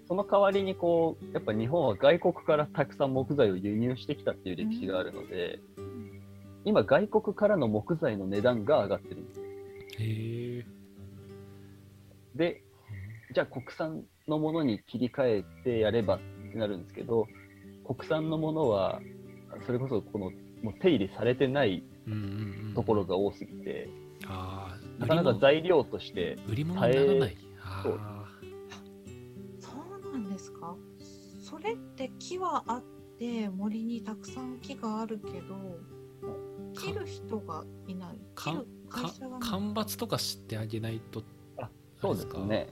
[0.09, 5.59] その代わりにこう、やっぱ日本は外国からたくさん木材を輸入してきたっていう歴史があるので、
[6.65, 9.39] 今外国からの木材の値段が上がってるんです。
[9.39, 9.45] へ
[9.99, 10.65] え。
[12.35, 12.63] で、
[13.35, 16.19] じゃあ国産のものに切り替えてやればっ
[16.51, 17.27] てなるんですけど、
[17.85, 18.99] 国産のものは、
[19.67, 20.31] それこそこの、
[20.63, 22.19] もう手入れされてないうんうん
[22.69, 23.87] うんところが多すぎて、
[24.25, 27.37] ああ、なかなか材料として、売り物にならない。
[27.83, 28.18] そう
[32.05, 32.83] って木はあっ
[33.19, 35.77] て森にたくさん木があるけど
[36.73, 41.23] 切る人がいないか切る会社がない間伐とかしてあげないと。
[42.01, 42.69] そうですね。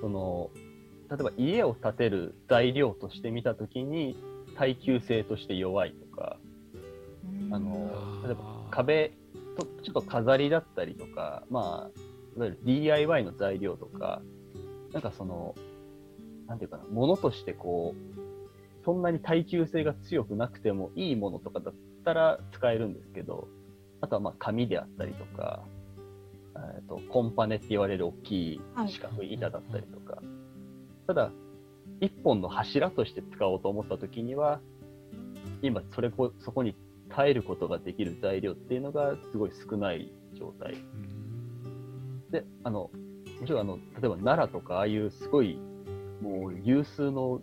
[0.00, 0.50] その、
[1.10, 4.16] 例えば家を建てる材料として見たときに、
[4.56, 6.38] 耐久性として弱いとか、
[7.24, 9.12] うんあの例えば壁
[9.58, 12.00] とちょっと飾りだったりとか、まあ、
[12.36, 14.22] いわゆる DIY の材料とか、
[14.92, 15.54] なんかその、
[16.46, 18.19] なんていうかな、ものとしてこう、
[18.84, 21.74] そんなに耐久性が強くなくてもいいものとかだっ
[22.04, 23.48] たら使えるんですけど、
[24.00, 25.62] あとはまあ紙であったりとか、
[26.56, 30.22] えーとコンパネって言われる大きい四角い板だったりとか、
[31.06, 31.30] ただ、
[32.00, 34.60] 一本の柱として使おうと思った時には、
[35.62, 36.74] 今それこ、そこに
[37.10, 40.72] 耐えることができる材料っていうのがすごい少ない状態。
[40.72, 41.20] うん
[42.30, 42.90] で、あの、
[43.40, 45.58] もちろんあの、例えば奈良とか、ああいうすごい、
[46.20, 47.40] もう有数の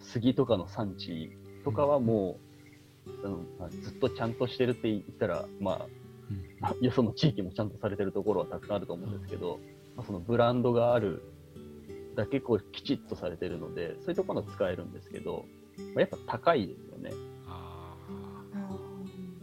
[0.00, 1.30] 杉とかの産地
[1.64, 2.38] とかはも
[3.06, 5.86] う、あのまあずっとちゃんとしてるって言ったら、ま
[6.30, 6.42] うん。
[6.66, 9.58] あ、よその地域もちゃんとされてるところはたくさんあると思うんですけど、
[9.96, 11.22] まあ、そのブランドがある
[12.16, 15.44] だけこうきちっとされてるので、そういうところは使えるんですけど、
[15.94, 17.12] まあ、やっぱ高いですよね。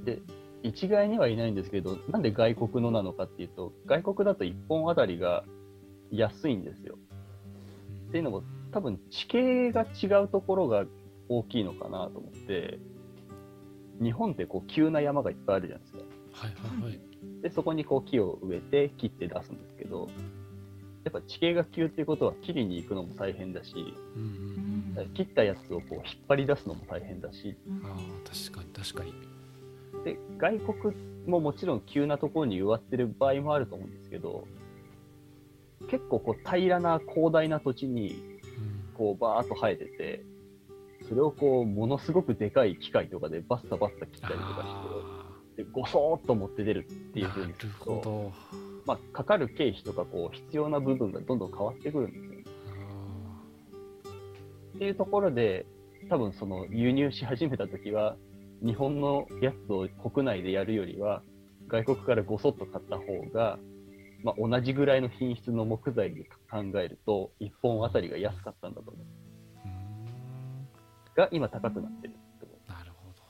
[0.03, 0.22] で
[0.66, 5.43] 一概には言えないんですけど、なんで外国のなのかっていうと、外国だと1本あたりが
[6.12, 6.97] 安いんですよ。
[8.08, 8.43] ーっていうのも、
[8.76, 10.84] 多分地形が違うところが
[11.30, 12.78] 大きいのかなと思って、
[14.03, 15.99] 日本ってこう急な山がいっぱいあるじゃないですか。
[16.34, 16.99] はいはいはい。
[17.41, 20.09] で、そこにこう木を植えて切って出すんですけど、
[21.05, 23.73] やっぱ地形が急っていうことは切りに行くのも大変だし、
[24.17, 29.13] うんうんうん切ったやつをこう引っ張り出すのも大変だし、ああ、確かに確かに。
[30.03, 30.95] で外国
[31.28, 34.47] ももちろん急なところに植わってる場合もあると思うんですけど
[35.89, 38.34] 結構こう平らな広大な土地にうん
[38.98, 40.24] こうバーッと生えてて
[41.08, 48.32] それをこうものすごくでかい機械とかでバッサバッサ切ったりとかあしてでゴソーッと持って出るっていう風にするると。
[48.86, 52.43] まあ、かかる経費とかこう必要な部分がどんどん変わってくるんですよね。
[54.76, 55.66] っていうところで
[56.10, 58.16] 多分その輸入し始めた時は
[58.64, 61.24] 日本のやつを国内でやるよりは
[61.68, 63.58] 外国からごそっと買った方が、
[64.26, 69.05] まあ、同じぐらいの品質の木材で考えると1本あたりが安かったんだと思う
[71.13, 73.21] うが今高くなってるってこなるほど。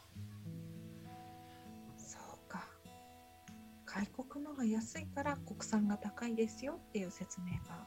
[1.97, 2.65] そうか。
[3.85, 7.85] 外国のが安いから国産が高いですよっていう説明が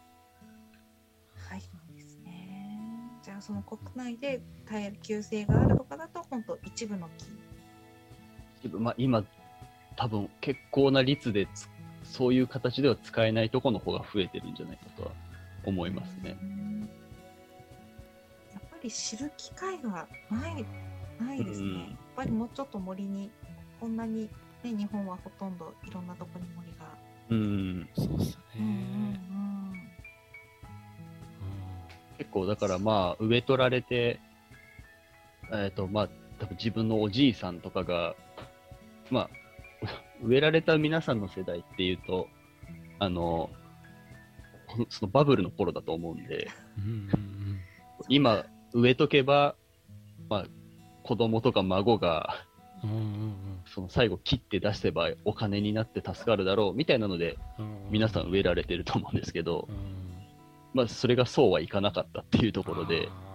[1.49, 2.79] 入るんですね。
[3.23, 7.09] じゃあその国内で耐久性があるとかだと本当一部の
[8.61, 8.69] 木。
[8.69, 9.25] と、まあ、今
[9.97, 11.71] 多分結構な率でつ
[12.11, 15.11] そういう形では使えないところの方が増えてるんじゃないかとは
[15.65, 16.37] 思いますね。
[16.43, 16.89] うん
[18.53, 20.65] やっぱり知る機会がない
[21.21, 21.67] ないですね。
[21.67, 23.31] うんやっぱりもうちょっと森に
[23.81, 24.29] こんなに
[24.65, 26.87] ね日本はほとんどいろんなとこに森が。
[27.31, 29.19] うんそうっすうんうんね。
[32.19, 34.19] 結構だからまあ植え取られて、
[35.53, 36.09] えっ、とまあ
[36.41, 38.17] 多分自分のおじいさんとかが、
[39.11, 39.31] まあ
[40.23, 42.29] 植えられた皆さんの世代っていうと、
[42.99, 43.51] あの、
[44.91, 46.49] そのバブルの頃だと思うんで、
[46.79, 47.61] うんうんうん。
[48.09, 49.55] 今植えとけば、
[50.29, 50.47] まあ
[51.05, 52.35] 子供とか孫が
[52.85, 53.35] うんうんうん。
[53.67, 57.37] その最後切って出せばお金になって助かるだろうみたいなので
[57.91, 59.77] 皆さん植えられてると思うんですけどう、ん
[60.75, 63.28] まあそれがそうはいかなかったっていうところで、あ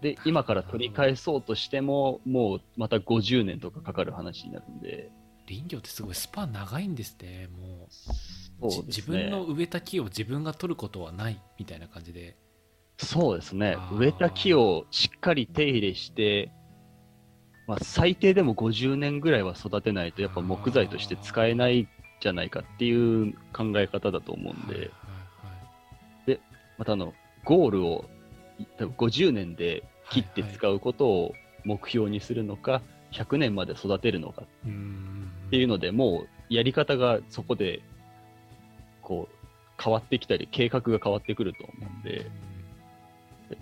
[0.00, 5.20] で、今から取り返そうとしても、もうまた50年とかかかる話になるんで、ー
[5.50, 7.48] 林業ってすごいスパン長いんですね。
[7.48, 9.54] もうそうですじ自分のね。
[9.54, 12.36] 植えた木を自分が取ることはないみたいな感じで。
[12.98, 13.76] そうですね。
[13.92, 16.52] 植えた木をしっかり手入れして、
[17.66, 21.88] まあ、最低でも50年ぐらいは育てないと、やっぱ木材として使えないん
[22.20, 24.90] じゃないかっていう考え方だと思うんで、はいはい
[26.78, 27.12] またあの、
[27.44, 28.06] ゴールを
[28.78, 31.34] 多分50年で切って使うことを
[31.64, 32.82] 目標にするのか、
[33.12, 37.80] 100年まで育てるのかっていうので、もうやり方がそこで、
[39.02, 39.34] こう、
[39.82, 42.30] 変わってきたり、計画が変わってくると思うんで、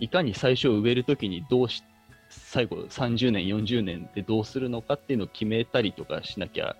[0.00, 1.82] いかに最初植えるときにどうし、
[2.28, 6.76] 最後30年、40年でどうするのかっていうのを決めたりとかしなきゃ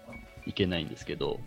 [0.47, 1.41] いけないんですけど、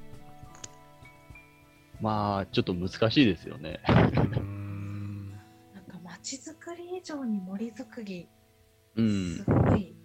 [2.02, 3.80] まあ、ちょっと難しいですよね。
[3.88, 5.30] うん
[5.74, 6.58] なんか街づ
[7.02, 8.30] 以上に森づくり
[8.96, 9.44] うんす。
[9.44, 9.96] ごい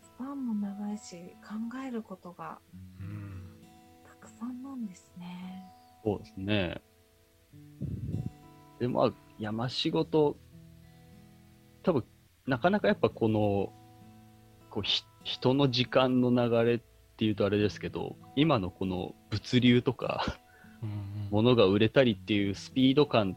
[0.00, 1.54] スパンも長いし考
[1.84, 2.58] えることが
[3.00, 3.58] うん
[4.06, 5.64] たくさんなんですね。
[6.04, 6.80] そうですね。
[8.78, 10.36] で、まあ、山仕事、
[11.82, 12.04] 多分、
[12.46, 13.72] なかなかやっぱこの、
[14.70, 16.80] こうひ人の時間の流れっ
[17.16, 20.38] ていうとあれですけど、今のこの物流とか、
[20.82, 23.36] うん物が売れたりっていうスピード感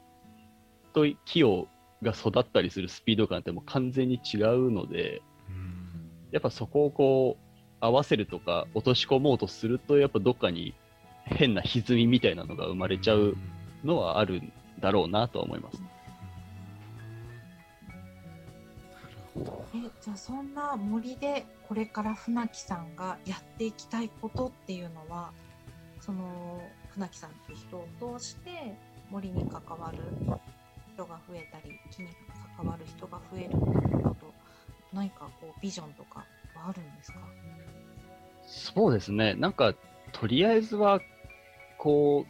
[0.93, 1.67] と木を
[2.02, 6.12] が育ったりするスピード感ってもう完全に違うので、うん。
[6.32, 7.48] やっぱそこをこう
[7.80, 10.74] 合わせるとか落とし込もうとするとやっぱどっかに
[11.26, 13.36] 変な歪みみたいなのが生まれちゃう
[13.84, 15.82] のはあるんだろうなとは思います。
[19.76, 25.32] えじゃあそんな森でこれから船木さんがやっていきたいことっていうのは
[26.00, 28.76] その船木さんって人を通して
[29.12, 30.00] 森に関わる
[30.98, 32.10] 人が増えたり木に
[32.58, 33.50] 関わる人が増える
[34.02, 34.16] など
[34.91, 36.26] 何かこうビジョンとか
[36.56, 37.20] はあるんですか？
[38.48, 39.36] そうですね。
[39.36, 39.76] なんか、
[40.14, 41.02] とりあえずは、
[41.78, 42.30] こう、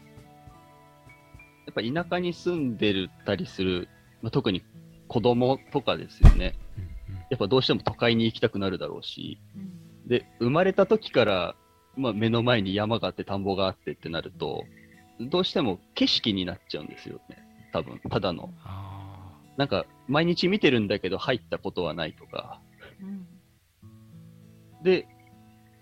[1.67, 3.87] やっぱ田舎に住んでるたりする、
[4.23, 4.63] まあ、特に
[5.07, 6.55] 子供とかですよね。
[6.77, 6.87] うん
[7.29, 11.55] やっぱどうしても都会に行きたくなるだろうし、うんで、生まれた時から、
[11.95, 14.63] まあ、目の前に山があって田んぼがあってってなると、
[15.19, 17.46] どうしても景色になっちゃうんですよね。
[17.77, 18.53] 多分、ただの。
[18.63, 22.61] あなんか、毎日見てるんだけど入ったことはないとか。
[23.01, 23.27] うん
[24.83, 25.07] で、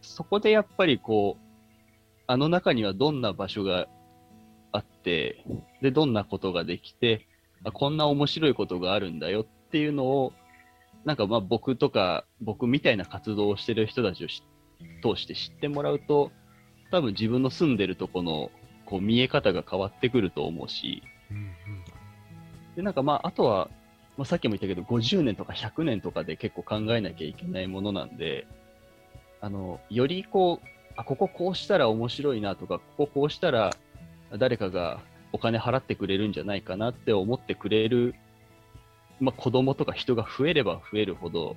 [0.02, 1.46] そこでやっぱりこう、
[2.28, 3.88] あの中にはどんな場所が
[4.72, 5.43] あって、
[5.82, 7.28] で、どんなことができて、
[7.64, 10.34] あこんな面白いことがあるんだよっていうのを、
[11.04, 14.43] なんかまあ僕とか、僕みたいな活動をしてる人たちをし
[15.04, 16.32] 通して知ってもらうと、
[16.91, 18.52] 多分自分の住んでるとこの
[18.86, 21.52] こう見え方が変わってくると思うし、うん
[22.76, 23.69] で、なんかまあ、あとは、
[24.17, 28.47] まあ、さっきも言ったけど、50年とか100年とかで結構考えなきゃいけないものなんで、
[29.41, 33.76] あの、よりこう、あ、こここうしたら面白いなとか、こここうしたら
[34.38, 35.01] 誰かが
[35.34, 38.15] お金払ってくれるんじゃないかなって思ってくれる、
[39.19, 41.55] まあ、子供とか人が増えれば増えるほど、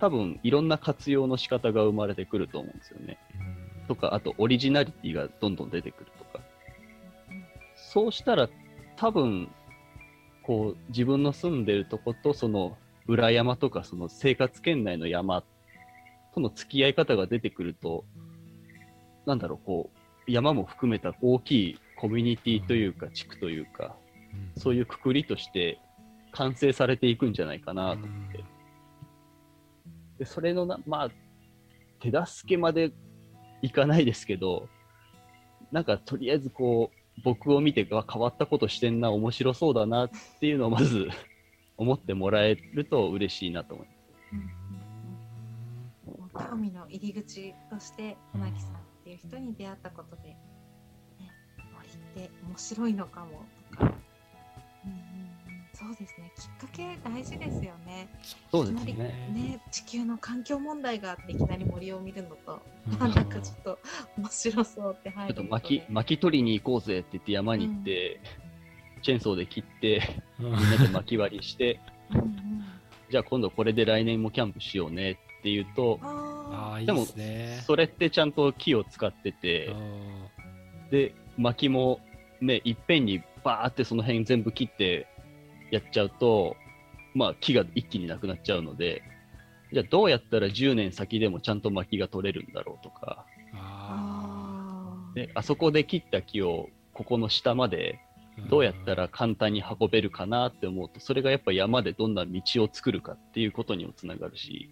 [0.00, 3.18] 多分いろんな活用の仕方が生まれてくると思うんですよね。
[3.86, 6.44] とか、あとオリジナリティがどんどん出てくるとか。
[7.76, 8.48] そうしたら
[8.96, 9.48] 多分、
[10.42, 12.76] こう自分の住んでるとことその
[13.06, 15.42] 裏山とかその生活圏内の山
[16.34, 18.04] との付き合い方が出てくると、
[19.26, 19.90] なんだろう、こ
[20.26, 23.96] う山も含めた大きいコミュニティというか地区というか、
[24.32, 24.60] うん。
[24.60, 25.78] そういうくくりとして
[26.32, 28.44] 完成されていくんじゃないかなと思って。
[30.18, 31.10] で、それのな、まあ、
[32.00, 32.92] 手助けまで
[33.62, 34.68] いかないですけど、
[35.72, 40.10] なんかとりあえずこう、僕を見て、わ変わったことしてんな、面白そうだなっ
[40.40, 41.08] ていうのをまず
[41.76, 44.00] 思ってもらえると嬉しいなと思います。
[46.06, 50.38] もう興味の入り口として船木さんっていう人に出会ったことで、ね、
[51.74, 53.94] 森って面白いのかもとか、
[54.84, 55.29] うんうんうん、
[55.80, 56.30] そうですね。
[56.36, 58.06] きっかけ大事ですよね。
[58.50, 59.30] そうですいきなりね。
[59.32, 62.98] ね地球の環境問題があっていきなり森を見るのと、うん。
[62.98, 63.78] まあなんかちょっと
[64.18, 68.20] 面白そうって入ちょっと巻き、巻き取りに行こうぜって言って山に行って、
[69.00, 70.44] チェーンソーで切って、うん。
[70.50, 72.64] みんなで巻き割りして、うんうん、
[73.10, 77.62] じゃあ今度これで来年もキャンプしようねっていうと、あああ、いいでもですね。
[77.66, 79.74] それってちゃんと木を使ってて、
[80.90, 82.00] で、薪も
[82.42, 85.06] ね、いっぺんにバーってその辺全部切って
[85.70, 86.56] やっちゃうと、
[87.14, 89.02] まあ木が一気になくなっちゃうので、
[89.72, 104.70] じゃあどうやったら10年先でもちゃんと薪が取れるんだろうとか、あで、あそこで切った木をここの下までーどうやったら簡単に運べるかなって思うと、それがやっぱ山でどんな道を作るかっていうことにもつながるし、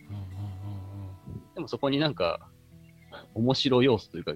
[1.55, 2.49] でもそこになんか
[3.35, 4.33] 面白要素というか、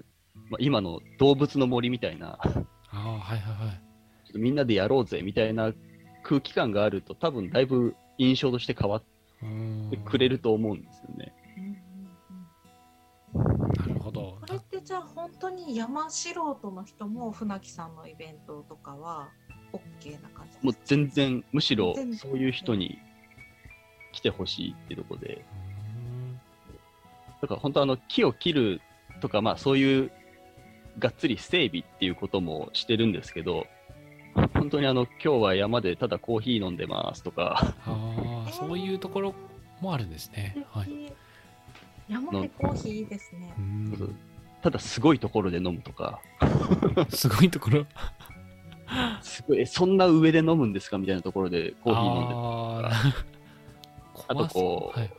[0.49, 3.81] まあ、今の動物の森みたいな、ああ、はいはいはい。
[4.25, 5.73] ちょっとみんなでやろうぜみたいな
[6.23, 9.03] 空気感があると、多分だいぶ印象として変わっ
[9.41, 9.89] うん。
[9.91, 11.33] てくれると思うんですよね。
[13.33, 14.37] なるほど。
[14.39, 19.29] これってじゃあ本当に山素人の人も船木さんのイベントとかは
[19.73, 20.81] OK な感じもうですか？
[20.85, 22.99] 全然、むしろそういう人に
[24.13, 25.43] 来てほしいってとこで、
[25.97, 26.39] うん。
[27.41, 28.81] だから本当あの木を切る
[29.19, 30.11] とか、まあそういう
[30.99, 33.65] がっつり整備っていうこともしてるんですけど、
[34.53, 39.33] 本当にあの今日は山でただコーヒー飲んでますとか、ああ、そういうところ
[39.81, 40.65] もあるんですね。
[40.71, 41.13] はい。
[42.09, 43.53] 山でコーヒーいいですね。
[43.57, 43.61] う。
[43.61, 44.15] ん。
[44.61, 46.19] ただすごいところで飲むとか、
[47.09, 47.85] すごいところ？
[49.21, 50.97] すごい、えそんな上で飲むんですか？
[50.97, 52.35] みたいなところでコーヒー飲んで
[54.29, 55.13] あとこうはいは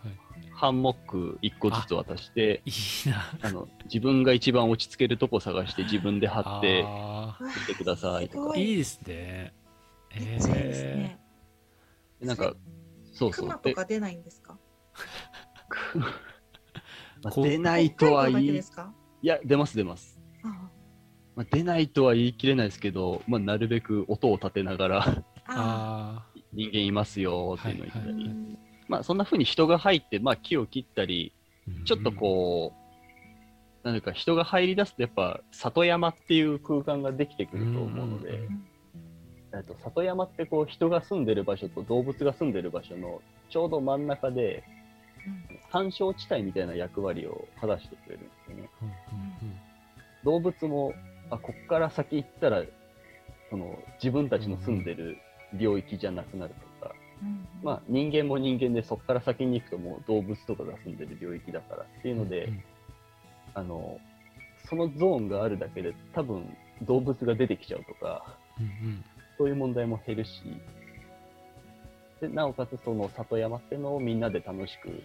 [0.54, 2.70] ハンモック1個ずつ渡して、い。
[2.70, 2.72] い
[3.06, 3.38] いな。
[3.42, 8.56] あの自分が一番落ち着けるとこ探して自分で貼ってあうわ来てくださいとか。
[8.56, 9.52] いーいいですね。
[10.14, 11.18] めっちゃいいですね。
[12.20, 12.54] なんか、
[13.12, 13.48] そうそう。
[13.48, 14.56] で熊とか出ないんですか？
[17.22, 18.92] まあ出ないとはい、ですか？
[19.22, 20.20] いや、出ます出ます。
[20.44, 20.70] あ
[21.36, 25.06] まあ、出ないとは言い切れないですけど、まあ、なるべく音を立てながらあ
[25.46, 31.32] ああ人間いますよっていうのを言ったり、はいはいまあそんな風に人が入って、まあ木を切ったり、
[31.84, 32.72] ちょっとこ
[33.84, 38.66] う、なんか人が入り出すとやっぱ里山っていう空間ができてくると思うので、うん。
[39.54, 43.20] えっと里山ってこう人が住んでる場所と動物が住んでる場所の
[43.50, 44.64] ちょうど真ん中で
[45.70, 48.70] 干渉地帯みたいな役割を果たしてくれるんですよね。
[50.24, 50.94] 動物も
[51.30, 52.64] あこっから先行ったら
[53.50, 55.18] その自分たちの住んでる
[55.52, 56.54] 領域じゃなくなる
[57.62, 62.64] まあ、人間も人間でそこから先に行くともう動物とかが住んでる領域だからっていうので、うん
[63.54, 63.98] あの
[64.68, 68.24] そのゾーンがあるだけで多分動物が出てきちゃうとか
[69.38, 70.30] そういう問題も減るし
[72.20, 75.02] でなおかつその里山っていうのをみんなで楽しく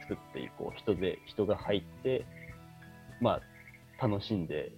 [0.00, 0.78] 作っていこう。
[0.78, 2.24] 人で人が入って
[3.20, 3.40] ま
[4.00, 4.72] あ楽しんで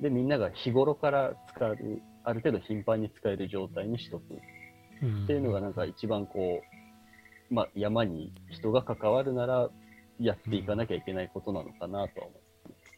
[0.00, 1.78] でみんなが日頃から使う
[2.24, 4.24] ある程度頻繁に使える状態にしとく
[5.02, 6.60] うんっていうのがなんか一番こ
[7.50, 9.70] う、まあ、山に人が関わるなら
[10.18, 12.40] やっていかなきゃいけないことなのかなとは思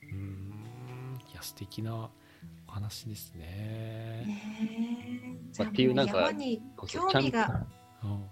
[0.02, 2.10] うーんいや素敵な
[2.66, 4.24] お話ですね。
[4.26, 4.26] ね
[5.48, 6.32] えじゃあっていうなんか。
[6.86, 7.66] ちゃん興味が
[8.02, 8.24] うん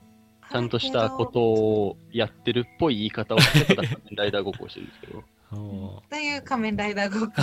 [0.51, 5.23] ちゃんとしたことをやってるっぽい言い方をしてたら仮面ライダーごっこをしてるんですけど。
[5.53, 7.35] うんという仮面ライダーごっこ。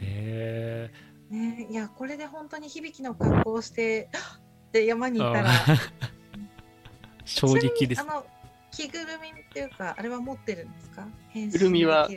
[0.00, 0.90] へえ。
[1.32, 4.08] ねいや、これで本当に響きの格好をして、
[4.72, 5.50] で山に行ったら、
[7.24, 8.24] 衝撃ですあの、
[8.70, 11.06] 着ぐるみっていうか、あれは持ってるんですか？
[11.34, 12.08] 着ぐるみは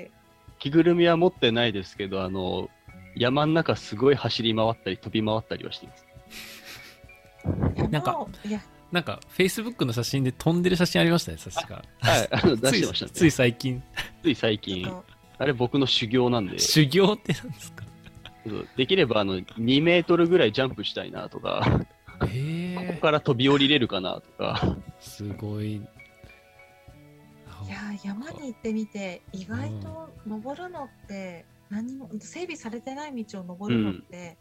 [0.59, 2.69] 着ぐるみは持ってないですけど、あの、
[3.15, 6.05] 山の中すごい走り回ったり飛び回ったりはしてます。
[7.91, 8.25] なんか、
[8.91, 11.83] なんか、Facebook の写真で飛んでる写真ありましたね、確か。
[11.99, 13.11] はい、あの 出してましたね。
[13.11, 13.83] ついつい最近。
[14.23, 15.03] つい最近。
[15.37, 17.84] あれ僕の修行なんで、修行ってなんですか？
[18.77, 21.85] できればあの2メートルぐらいジャンプしたいなとか。
[22.19, 25.75] ここから飛び降りれるかなとか、すごい。
[25.75, 25.81] い
[27.69, 34.37] や山に行ってみて意外と登るのって何も整備されてない道を登るのって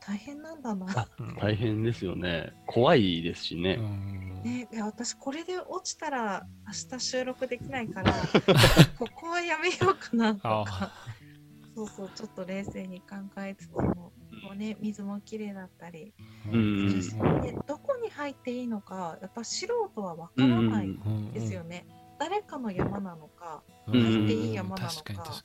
[0.00, 1.06] 大変なんだな、あ
[1.40, 2.52] 大変ですよね。
[2.66, 3.74] 怖いですしね。
[3.78, 8.12] うんね、いや私これで落ちたら明日収録できないから
[8.98, 10.92] ここはやめようかなとかあ
[11.74, 14.12] そうそうちょっと冷静に考えつつも
[14.42, 16.12] こう、ね、水もきれいだったり
[16.50, 16.90] うん。
[16.90, 17.10] するし
[17.42, 21.02] でどこに入っていいのかやっぱ素人はわからないうん。
[21.04, 21.86] うんですよね、
[22.18, 24.02] 誰かの山なのかうん。
[24.02, 25.42] 入っていい山なのか。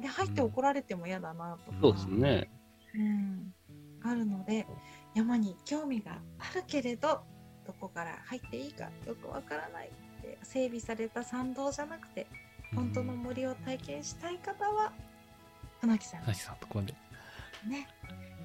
[0.00, 2.50] で入って怒られても嫌だなとか、そうですね。
[2.94, 3.54] うん、
[4.02, 4.66] あるので
[5.14, 7.20] 山に興味があるけれど
[7.66, 9.90] どこから入っていいかよくわからない
[10.22, 12.51] で整備された山道じゃなくてに。
[12.74, 14.92] 本当のうん森を体験したい方は
[15.80, 16.94] 船木さんなぎさんとこまで。
[17.68, 17.88] ね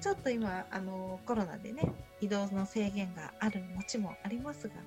[0.00, 1.82] ちょっと今あのコロナでね
[2.20, 4.80] 移動の制限がある町もありますがま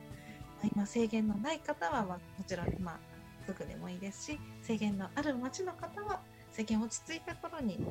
[0.64, 2.98] あ今制限のない方は、まあ、もちろん今
[3.46, 6.22] すぐでもいいですし制限のある町の方は
[6.52, 7.86] 制限落ち着いた頃に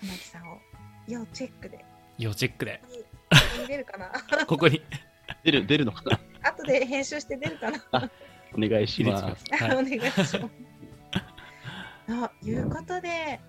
[0.00, 0.58] 船木さんを
[1.06, 1.84] 要チェックで
[2.18, 2.80] 要チェックで。
[2.82, 4.12] ここに出るかな？
[4.46, 4.82] ここに
[5.44, 6.20] 出る、出るのかな？
[6.50, 8.10] 後で編集して出るかな？
[8.54, 9.36] お願いしま。
[9.36, 9.98] すはい。
[9.98, 10.71] 願いします。
[12.12, 13.40] ということで、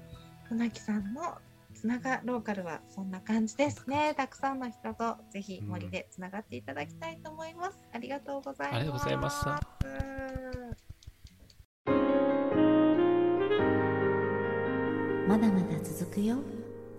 [0.48, 1.38] 船木さんの
[1.74, 4.14] つながローカルはそんな感じですね。
[4.16, 7.80] たくさんの人とぜひ森でつながっていただきたいと思います。
[7.92, 8.76] ありがとうございます。
[8.76, 9.50] ありがとうございました
[15.28, 16.38] まだまだ続くよ。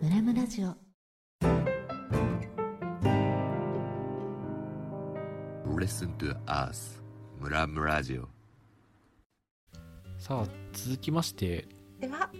[0.02, 0.76] ムラムラジオ
[5.76, 7.02] Listen to us.
[7.38, 8.33] ムラムラジオ
[10.24, 11.68] さあ、続きまして、
[12.00, 12.30] では、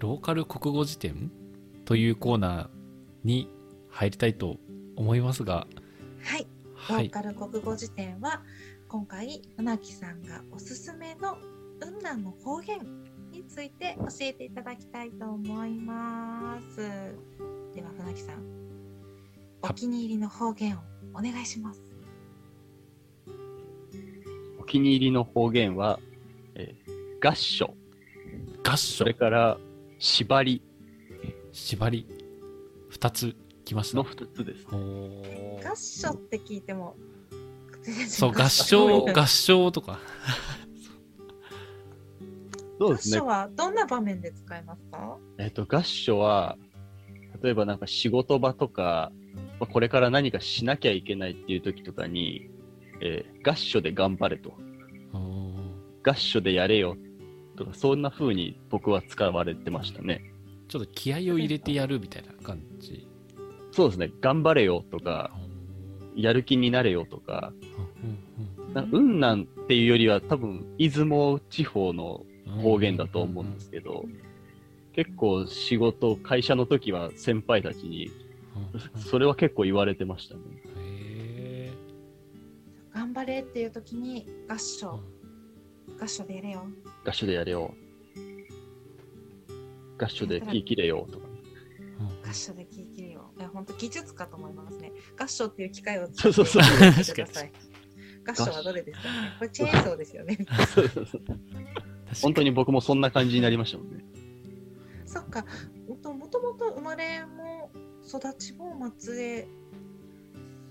[0.00, 1.30] ローカル国語辞典
[1.84, 2.68] というコーナー
[3.22, 3.48] に
[3.88, 4.56] 入りたいと
[4.96, 5.68] 思いますが、
[6.24, 6.48] はい、
[6.88, 7.06] ロはい。
[7.06, 8.42] ーカル国語辞典は、
[8.88, 11.38] 今回、船木さんがおすすめの
[11.78, 12.80] 雲南の方言
[13.30, 16.78] について教えていただきたいと思います。
[17.72, 18.42] では、船木さん、
[19.62, 20.80] お気に入りの方言を
[21.14, 21.80] お願いします。
[24.58, 26.15] お気に入りの方言は、えー
[27.20, 27.74] 合唱、
[28.64, 29.58] 合唱それ、から
[29.98, 30.62] 縛り
[31.52, 32.06] 縛り、
[32.90, 34.04] 二つ来ましたの。
[34.04, 34.66] 2つです。
[34.72, 36.96] おー合唱って聞いても、
[38.08, 39.98] そう、 合唱、合合唱とか。
[42.78, 43.26] そうですね唱。
[43.26, 45.16] はどんな場面で使いますか？
[45.38, 46.58] えっ、と、合唱は、
[47.42, 49.10] 例えばなんか仕事場とか、
[49.58, 52.50] まあこれから何かしなきゃいけないっていう時とかに、
[53.00, 54.52] えー合唱で頑張れと。
[55.14, 56.96] おー合唱でやれよ
[57.56, 60.32] とか、そんな風に僕は使われてましたね。
[60.68, 63.08] ちょっと気合を入れてやるみたいな感じ？
[63.72, 65.30] そうですね、頑張れよとか、
[66.14, 67.52] やる気になれよとか、
[68.02, 72.24] うんなんか雲南っていうよりは多分、出雲地方の
[72.62, 74.04] 方言だと思うんですけど、
[74.92, 78.10] 結構仕事、会社の時は先輩たちに、
[78.96, 80.40] それは結構言われてましたね。
[80.78, 81.72] へ
[82.94, 85.00] 頑張れっていう時に合唱
[86.00, 86.66] 合唱でやれよ
[87.06, 87.72] 合唱でやれよ。
[89.98, 91.06] 合唱で気切れよ。
[91.10, 91.26] とか。
[92.28, 93.30] 合唱で聞いてるよ。
[93.38, 94.92] いや本当技術かと思いますね。
[95.18, 96.62] 合唱っていう機械をそうそうそう。
[96.62, 97.52] 使ってください。
[98.28, 99.14] 合唱はどれですかね？
[99.38, 100.38] これチェーンソーですよね。
[100.74, 101.22] そうそうそう
[102.22, 104.04] 本当に僕もそんな感じになりましたもんね。
[105.06, 105.46] そっか。
[105.88, 106.38] もともと
[106.74, 107.70] 生まれも
[108.04, 109.46] 育ちも松江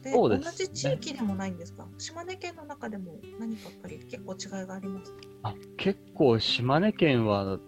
[0.05, 0.45] でそうですね。
[0.45, 1.87] 同じ地域でもないんですか？
[1.97, 5.11] 島根県の中でも何かやっぱり結構違いがあります？
[5.11, 7.59] かあ結構島根県は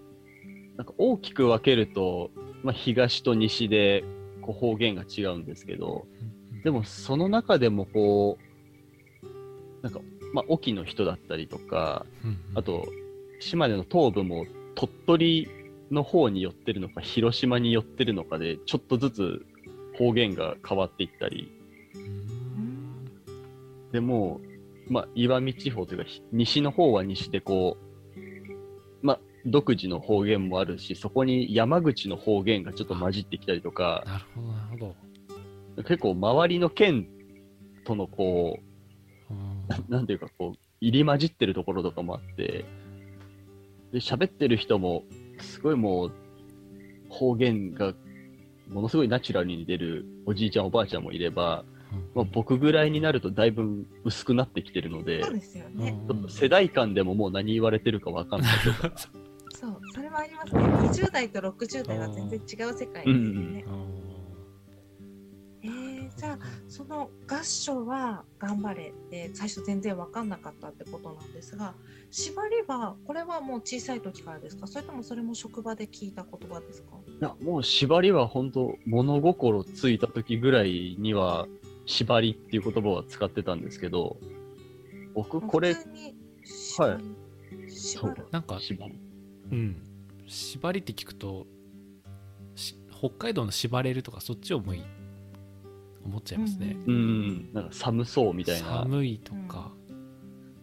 [0.77, 2.29] なんか大きく分けると、
[2.63, 4.03] まあ、東と西で
[4.43, 6.05] こう方言が違うんですけど
[6.63, 8.37] でもその中でもこ
[9.23, 9.99] うなんか、
[10.33, 12.05] まあ、沖の人だったりとか
[12.53, 12.85] あと
[13.39, 15.49] 島根の東部も鳥取
[15.89, 19.45] の方に寄ってるのか広島に寄ってるのかでちょっとずつ
[19.97, 21.51] 方言が変わっていったり
[23.91, 24.41] でも
[24.89, 27.77] う、まあ、岩見地方というか、ひ西の方は西でこ
[28.15, 35.83] う、まあ、独自の方言もあるし、そこに山口の方言がちょっと混じってきたりとか、なるほど、なるほど。
[35.83, 37.07] 結構周りの県
[37.85, 38.59] とのこ
[39.29, 42.65] うんう、 なんていうかこう、入り混じってるところとかもあって、
[43.91, 45.03] で、喋ってる人も、
[45.39, 46.11] すごいもう、
[47.09, 47.93] 方言が、
[48.69, 51.63] ものすごいナチュラルに出るおじいちゃんおばあちゃんもいれば、
[52.15, 58.57] まあ、僕ぐらいになるとだいぶ薄くなってきてるので、そうですよね、ちょっと世代間でももう何言われてるかわかんない。
[58.59, 58.97] とか。
[59.59, 60.61] そうそれはありますね。
[60.61, 63.65] 20代と60代は全然違う世界ですよね、
[65.63, 71.73] えー、じゃあその合唱は頑張れって最初全然分かんなかったってことなんですが
[72.11, 74.67] 縛りはこれはもう小さい時からですか？
[74.67, 81.47] それともそれも職場で聞いた言葉ですかいや、もう縛りは本当物心ついた時ぐらいには、
[81.87, 84.17] 縛りっていう言葉は使ってたんですけど、
[85.15, 88.25] 僕これ普、通に縛り、縛る。
[88.29, 88.99] なんか、縛り。
[89.51, 89.83] うん。
[90.27, 91.47] 縛りって聞くと、
[92.55, 94.83] し北海道の縛れるとかそっちを思い、
[96.05, 96.75] 思っちゃいますね。
[96.85, 98.67] うーん、なんか寒そうみたいな。
[98.83, 99.71] 寒いとか、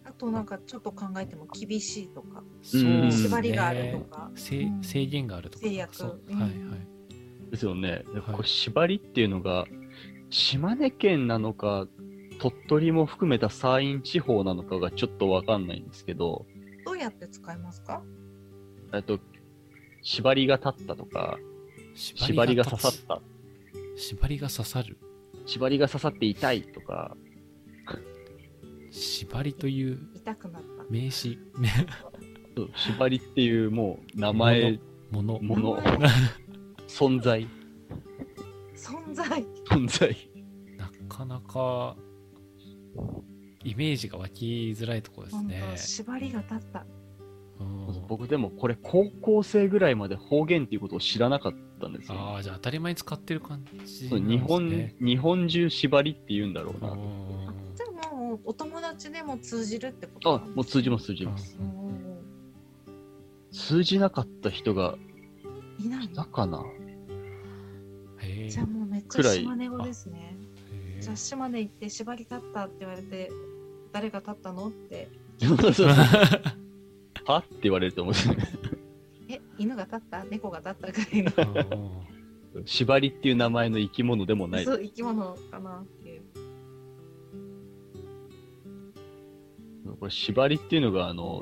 [0.03, 4.83] あとなんかちょっと考えても厳しいとか、そう縛りがあるとか、制うん。
[4.83, 5.65] 制限があるとか。
[5.65, 5.95] 制約。
[5.95, 6.21] そう。
[6.27, 6.39] うん。
[6.39, 7.49] はいはい。
[7.49, 8.03] ですよね。
[8.31, 9.65] これ縛りっていうのが、
[10.37, 11.87] 島根県なのか、
[12.39, 16.45] 鳥取も含めた山陰地方なのかがちょっとわかんないんですけど、
[16.85, 18.03] どうやって使いますか？
[18.93, 19.17] えっと、
[20.01, 21.39] 縛りが立ったとか、
[21.95, 23.21] 縛りが刺さ立った、
[23.95, 24.97] つ縛りが刺さる？
[25.45, 27.15] 縛りが刺さって痛いとか、
[28.91, 30.67] 縛りという痛くなった。
[30.89, 31.39] 名詞、
[32.57, 34.79] そう縛りっていうもう名前、
[35.11, 35.39] もの。
[35.39, 36.09] もの名前
[36.89, 37.47] 存在、
[38.75, 39.25] 存在
[39.69, 40.15] 存在。
[40.77, 41.95] なかなか、
[43.63, 44.45] イメージが湧き
[44.77, 45.63] づらいところです本ね。
[45.71, 46.85] 当縛りが立った
[47.59, 52.17] うん僕でもこれ高校生ぐらいまで方言っていうことを知らなかったんですよ。
[52.19, 54.19] ああ、じゃあ当たり前に使ってる感じね。
[54.19, 56.89] 日本日本中縛りって言うんだろうな
[57.75, 61.57] じゃあもうお友達でも通じるってことあもう通じます通じます。
[63.51, 64.95] 通じなかった人が
[65.79, 66.63] いないかな？
[68.49, 70.35] じゃあもうめっちゃ島根語ですね。
[71.01, 73.31] じゃあ島根行って縛り立ったって言われて
[73.91, 75.09] 誰が立ったのって。
[77.25, 77.39] は？
[77.39, 78.43] って言われると思うんですよね。
[79.29, 80.23] え犬が立った？
[80.25, 81.23] 猫が立ったぐらい
[81.75, 82.05] の。
[82.65, 84.65] 縛りっていう名前の生き物でもない。
[84.65, 86.21] そう生き物かなっていう。
[89.99, 91.41] これ縛りっていうのが、あの、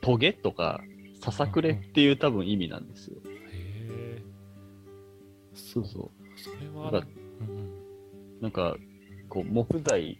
[0.00, 0.80] トゲとか、
[1.20, 3.16] ささくれっていう多分意味なんですよ。
[3.24, 3.30] へ
[4.18, 4.22] え
[5.54, 6.23] そうそう。
[6.36, 6.90] それは。
[6.92, 7.08] なんか
[7.40, 7.84] うんうん
[8.44, 8.76] なんか、
[9.30, 10.18] こう、木材、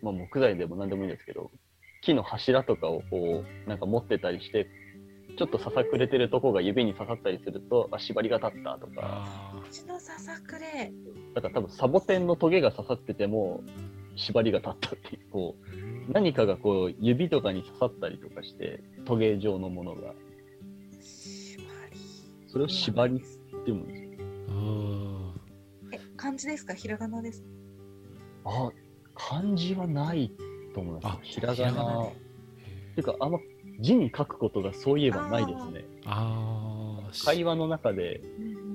[0.00, 1.50] まあ木材でも何でもいいんですけど、
[2.00, 4.66] 木の柱とかをこう、なんか持ってたりして、
[5.36, 10.90] ちょっとささくれてるとこが指に刺さったりすると、あ、縛りが立ったとか、あうちのささくれ。
[11.34, 13.62] だから多分サボテンのトゲが刺さってても、
[14.16, 20.14] 縛りが立ったっていう、こう、ー何かがこう、指とかに刺さったりとかして、トゲ状のものが、
[20.98, 21.62] 縛
[21.92, 21.98] り。
[22.48, 23.26] それを縛りって
[23.66, 25.15] 言うんですよ。
[26.16, 26.74] 漢字ですか？
[26.74, 27.48] ひらがなですか？
[28.44, 28.72] あ、
[29.14, 30.30] 漢字はない
[30.74, 31.18] と思いますあ。
[31.22, 31.56] ひらがな。
[31.56, 32.16] ひらがなへて
[32.96, 33.38] えいうか、あんま
[33.80, 35.84] 字に書くことがそういえばないですね。
[36.06, 38.66] ああ会話の中で、うんうん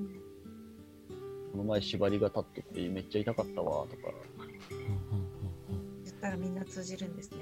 [1.52, 4.02] この前縛りが立っててめっちゃ痛かったわ、とか、
[6.02, 7.40] 言ったらみんな通じるんですね。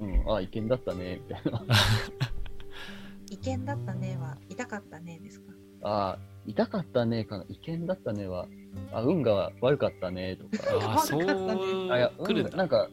[0.00, 1.62] うん、あ、意見だったね、みたいな。
[3.30, 5.52] 意見だったねは痛かったねですか？
[5.82, 7.44] あ、痛かったね、かな。
[7.48, 8.46] 意見だったねは、
[8.92, 10.64] あ、運が悪かったね、とか。
[10.88, 12.50] ああ、 そうあ、いや、来るんだ。
[12.52, 12.88] 運なんか、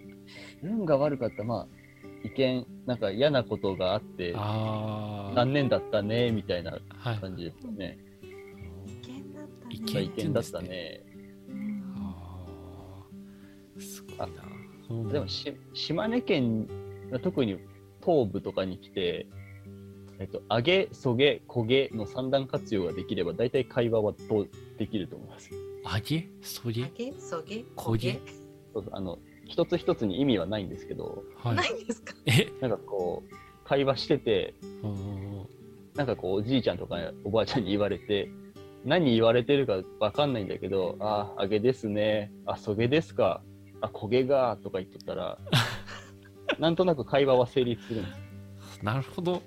[0.62, 1.68] 運が悪かった、まあ、
[2.24, 5.36] 意見、なんか嫌なことがあって、ああ。
[5.36, 7.18] 残念だったね、みたいなはい。
[7.18, 7.98] 感じですよね。
[8.88, 10.02] 意見だったね。
[10.02, 11.02] 意意見見だったね。
[13.80, 14.28] すごいな。
[14.90, 16.68] うんでもし、島根県、
[17.22, 17.58] 特に
[18.04, 19.28] 東部とかに来て、
[20.20, 25.50] えっと、上げ、そげ、こげの三段活用ができれば、大体会話はどうできると思います？
[25.86, 26.28] あげ？
[26.42, 26.84] そげ？
[26.84, 28.20] あげ、そげ、こげ？
[28.74, 31.56] そうあの、一つ一つに意味はないんですけど、はい。
[31.56, 32.14] ないんですか？
[32.26, 32.48] え？
[32.60, 33.34] なんかこう、
[33.68, 34.54] 会話してて、
[34.84, 35.48] うん
[35.96, 38.30] なんかこう、おじいちゃんとかおばあちゃんに言われて、
[38.86, 42.32] 何言われてるかわかんないんだけど、あ、あげですね。
[42.46, 43.42] あ、そげですか。
[43.82, 45.38] あ、こげが、とか言っとったら、
[46.60, 48.29] なんとなく会話は成立するんです。
[48.82, 49.42] なるほど。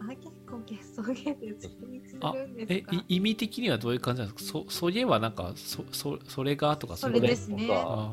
[0.00, 0.14] あげ、
[0.50, 2.96] こげ、そげで成立すあるんですえか。
[2.96, 4.64] い意味的にはどういう感じなんですか？
[4.64, 7.66] そそげはなんかそそそれがとかそれですね。
[7.66, 8.12] とかあ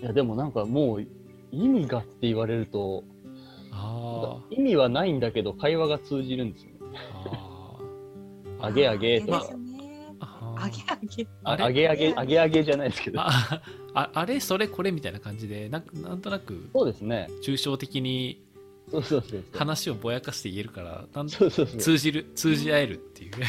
[0.00, 1.06] いや、でもなんかもう、
[1.50, 3.02] 意味がって言われると、
[3.72, 6.78] あ意味はないんだけど、会話が通じるんですよね。
[7.34, 7.78] あ
[8.60, 10.14] あげあげとかあです、ね。
[10.20, 11.26] ああげあげ。
[11.42, 13.20] あげあげ、あげあげじゃないですけど。
[13.98, 17.28] あああれそれこれみたいな感じでななんとなくそうですね。
[17.42, 18.44] 抽象的に
[18.90, 19.44] そうそうそうそう。
[19.58, 21.80] 話をぼやかして言えるからなんそうそうそう。
[21.80, 23.32] 通じる通じ合えるっていう。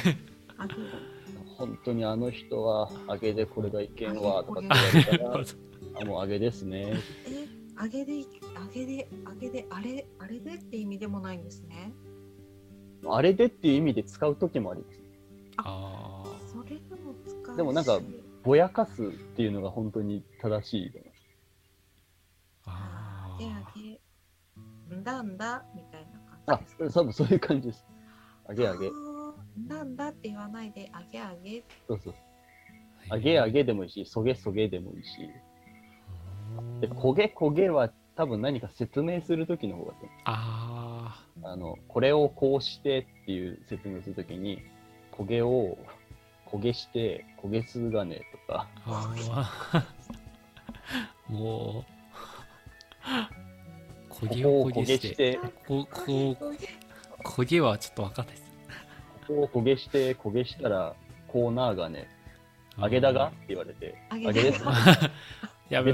[1.57, 5.43] 本当にあの人は、あげでこれがいけんわ、とかって言われたら、
[6.01, 6.93] あ、もうあげですね。
[7.27, 8.13] え、あげで、
[8.55, 11.91] あげで、あげで、あれ、あれでって意味でもないんですね。
[13.05, 14.99] あれでっていう意味で使う時もあります。
[15.57, 17.57] ああそれでも使うし。
[17.57, 17.99] でもなんか
[18.49, 21.19] ぼやかすっていうのが本当に正しいと思います。
[22.65, 23.49] あげあ
[24.89, 24.95] げ。
[24.95, 26.07] んだんだみたい
[26.47, 27.85] なあ感じですか。、多分そういう感じです。
[28.47, 28.87] あげあげ。
[28.87, 31.63] あーなんだって言わないで、あげあげ。
[31.87, 32.15] そうそう。
[33.11, 35.29] あげあげでもいいし、そげそげでもいいし。
[36.81, 44.63] で、焦げ焦げは多分何か説明するときの方がいいああの、これをこうしてっていう説明するときに、
[45.11, 45.77] 焦げを
[46.51, 48.67] 焦げして、焦げすがねとか、
[51.27, 51.99] もう。
[54.09, 55.15] 焦げを焦焦げして。
[55.15, 56.37] て、ここ
[57.23, 58.49] 焦げはちょっとわかんないです。
[59.27, 60.95] ここを焦げして、焦げしたら、
[61.27, 62.07] コーナーがね、
[62.77, 63.27] 揚げだが？
[63.27, 64.63] って言われて、あ揚げです。
[64.65, 64.69] ね。
[65.69, 65.83] や揚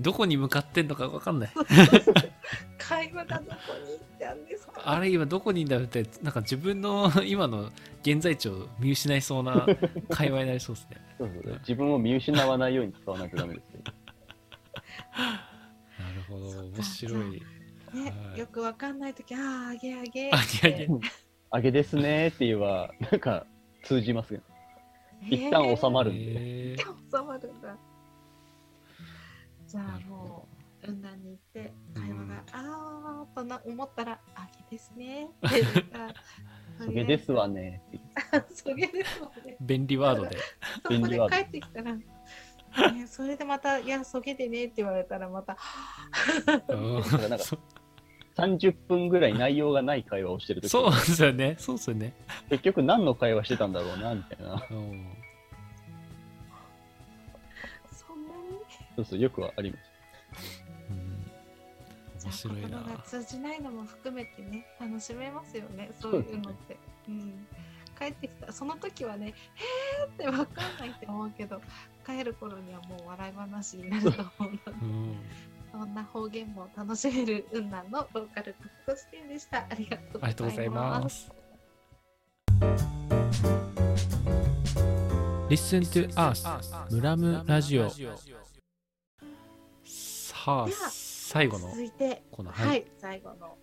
[0.00, 1.50] どこに向かってんのかわかんない
[2.96, 3.52] 会話がどこ
[3.84, 4.82] に行ったんですか？
[4.84, 7.70] あれ今どこにいんだろうってなんか自分の 今の
[8.02, 9.66] 現在地を見失いそうな
[10.10, 13.92] 会話になりそうですねそうそう自分を見失わないように使わないとダメですけど。
[15.12, 17.38] なるほど面白いね
[18.30, 20.30] は、いよくわかんないとき、ああ、あげあげ。
[20.32, 20.88] あげあげ
[21.54, 23.46] 揚げですねって言えば、なんか
[23.82, 24.40] 通じますね。
[25.28, 26.20] 一旦収まるんで。
[26.72, 26.78] えー
[27.14, 27.76] 収まるんだ。
[29.66, 30.51] じゃあもう、
[30.84, 35.28] 雲南に行って、会話が、あーとな思ったら、あげですね。
[35.46, 36.14] って言ったら
[36.84, 37.46] そげですわ。
[37.48, 38.00] ねって
[38.32, 38.54] 言って。
[38.54, 39.56] そげですわね。
[39.60, 40.36] 便利ワードで
[40.82, 42.04] そこで帰ってきたら、ね、
[43.06, 45.56] それでまた、いや、そげでねって言われたら、また、
[46.46, 46.74] なんか
[48.34, 52.14] 30分ぐらい内容がない会話をしてるとき、そうですよねそうですよね
[52.48, 54.66] 結局何の会話してたんだろうな、みたいな。
[54.70, 55.16] うん
[57.92, 58.58] そんなに？
[58.96, 59.91] そうそう、よくはあります。
[62.24, 63.02] 面白いな。
[63.04, 66.76] 通じないのも含めてね楽しめますよね そういうのって、
[67.08, 67.46] うん、
[67.98, 71.60] 帰ってきたその時はねへーって分かんないって思うけど
[72.04, 75.16] 帰る頃にはもう笑い話になると思うのでうん。
[75.72, 79.66] そんな方言も楽しめる雲南のローカルクック視点でした。
[79.70, 79.96] ありが
[80.34, 81.32] とうございます。
[85.48, 86.46] Listen to Us
[86.94, 87.88] ムラムラジオ。
[89.84, 90.68] さあ
[91.32, 93.56] 最後の続いてコーナーはい、はい最後の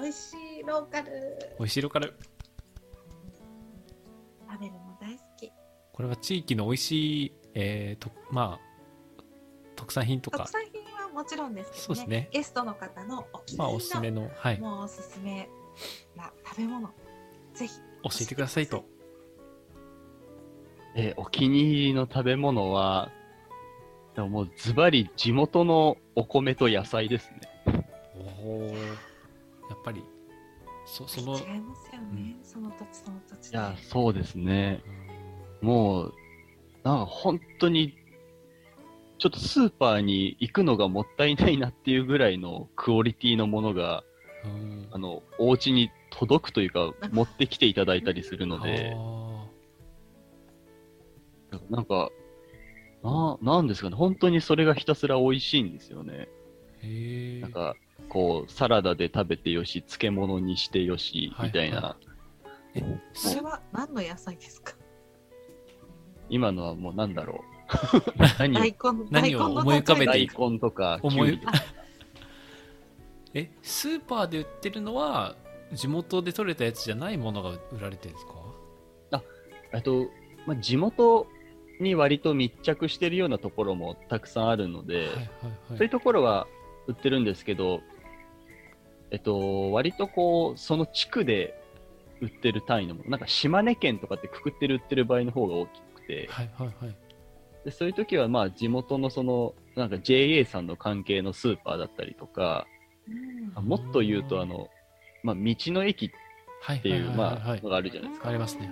[0.00, 1.10] 美味しいローカル。
[1.58, 2.14] 美味しいローカル。
[4.48, 5.50] 食べるの大好き。
[5.92, 9.22] これは地域の美味しい、えーとまあ、
[9.74, 10.38] 特産品とか。
[10.44, 11.84] 特、産品はもちろんですけどね。
[11.86, 12.28] そうですね。
[12.30, 15.48] ゲストの方のお気にまあ、入りのおすすめの、はい、教もうおすすめ
[16.14, 16.90] な食べ物。
[17.54, 17.74] ぜひ
[18.20, 18.84] えてくださいと。
[20.94, 23.10] えーお気に入りの食べ物は、
[24.16, 27.86] でももうズバリ地元のお米と野菜ですね。
[28.42, 28.66] おお
[29.68, 30.02] やっぱり、
[30.86, 33.58] そその、違いますよね、その土地その土地で。
[33.58, 34.82] いや、そうですね。
[35.60, 35.68] うん。
[35.68, 36.14] もう、
[36.82, 37.94] なんか本当に、
[39.18, 44.02] ちょっとスーパーに行くのがもったいないなっていうぐらいのクオリティのものが、
[44.44, 44.88] うん。
[44.92, 49.46] あの、お家に届くというか、持ってきていただいたりするので、あ
[51.68, 52.10] なんか、
[53.10, 56.28] な、なんですかね、本当にそれがひたすら美味しいんですよね。
[56.82, 57.74] ーへえなんか、
[58.08, 61.96] こう、サラダで食べてよし、漬物にしてよし、はいみたいな、は
[63.14, 64.74] それは何の野菜ですか？
[66.28, 68.22] 今のはもうなんだろう。
[68.38, 68.60] 何を？
[68.60, 70.06] 大根何を大根の思い浮かべて？
[70.06, 71.40] 大根とか、思い。
[73.34, 75.36] えスーパーで売ってるのは
[75.72, 78.32] 地元で採れたやつじゃないものが売られてるんですか？
[79.72, 80.06] あと、
[80.46, 81.26] まあ、地元
[81.80, 85.22] に割と密着してるようなところもたくさんあるので、はいはいはい。
[85.70, 86.46] そういうところは
[86.86, 87.80] 売ってるんですけど、
[89.10, 91.60] えっと、割とこう、その地区で
[92.20, 96.96] 売ってる単位のもの、なんか島根県とかってくくってる売ってる場合の方が大きくて、はいはいはい。
[97.64, 102.66] でそういう時はまあ地元のその、なんか JA さんの関係のスーパーだったりとか、
[103.08, 103.52] うん。
[103.54, 104.68] あもっと言うとあの、
[105.22, 106.10] まあ、道の駅っ
[106.62, 107.16] はいていう、はいはい。
[107.16, 108.28] まあ、はいのがあるじゃないですか。
[108.28, 108.70] ありますね、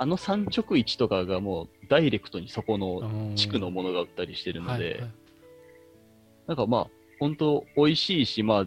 [0.00, 5.10] あの産直市とかがもうダイレクトにそこのはい、地区のものが売ったりしてるので、はいはい。
[6.46, 6.86] なんかまあ、
[7.18, 8.66] 本当美味しいし、まあ、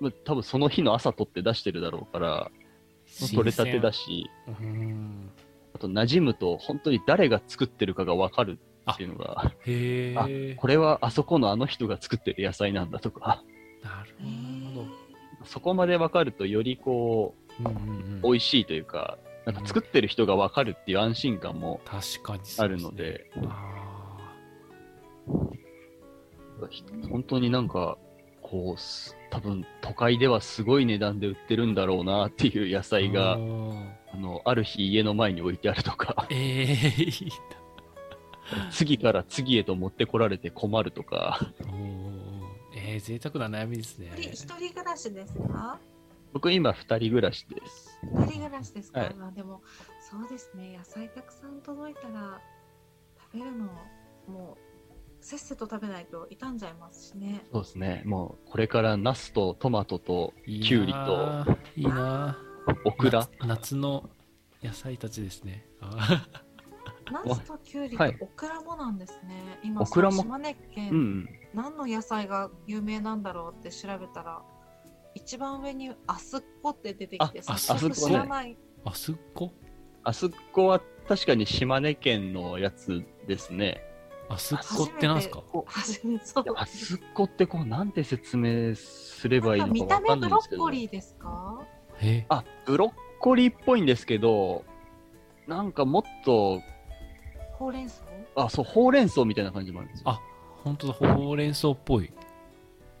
[0.00, 2.50] まあ多分その日の朝取って出してるだろうから、
[3.30, 5.30] 取れたてだし、うん
[5.74, 8.58] あと馴染むと本当に誰が作ってるかがわかる
[8.90, 13.42] っていうのが、へあえこれはあそこのあの人が作ってる野菜なんだとか、
[13.82, 14.14] なる
[14.74, 14.84] ほ
[15.44, 18.18] そこまでわかるとよりこど、うんうんうん。
[18.18, 24.32] う、美味しいというか、なんか作ってる人がわかるっていう安心感も確かにあるので、あ
[27.10, 27.98] 本当になんか、
[28.40, 33.36] こうす、多分都会ではすごい値段で売ってるんだろうなっていう野ー菜があ、
[34.16, 37.12] の、ある日家の前に置いてあるとか、ええいい
[38.70, 41.40] 次から次へと持ってこられて困るとか、
[42.76, 44.12] えー、贅沢な悩みですね。
[44.18, 45.78] 一人暮らしですか？
[46.32, 47.98] 僕今二人暮らしです。
[48.12, 49.16] 二人暮らしですか、はい。
[49.20, 49.62] あでも
[50.00, 50.76] そうですね。
[50.76, 52.40] 野菜たくさん届いたら
[53.32, 53.66] 食べるの
[54.26, 54.62] もう
[55.20, 57.44] せっせと食べないと傷んじゃいますしね。
[57.52, 58.02] そうですね。
[58.04, 62.38] もうこれからナスとトマトといいなキュウリとーいいな
[62.84, 63.28] オクラ。
[63.40, 64.10] 夏夏の
[64.62, 65.66] 野菜たちですね。
[65.80, 66.26] あ
[67.10, 68.16] ナスとキュウリはい。
[68.16, 70.16] とオクラもなんですね、今オクラも？
[70.16, 71.28] その島根県、うんうん。
[71.52, 74.42] 何の野菜が有名なんだろうって調べたら
[75.24, 78.14] 一番上にアスッコって出てきてあ早速アスッコね。
[78.14, 79.52] 知らない、あすっこ
[80.04, 83.82] あそこは確かに島根県のやつですね。
[84.28, 85.42] あすっこってなんすか？
[85.66, 90.62] あそこってこう、なんて説明すればいいのかわかた目ブロんないんですけど。
[90.62, 91.60] ッコリーですか？
[92.00, 92.26] え？
[92.28, 94.64] あ、ブロッコリーっぽいんですけど、
[95.46, 96.60] なんかもっと、
[97.52, 98.02] ほうれん草？
[98.34, 100.10] あ、そう、ほうれん草みたいな感じもあるんですよ。
[100.10, 100.20] あ
[100.64, 102.10] 本当だほうれん草っぽい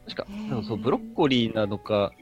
[0.06, 0.48] 確か、へー。
[0.48, 2.12] でもそう、ブロッコリーなのか、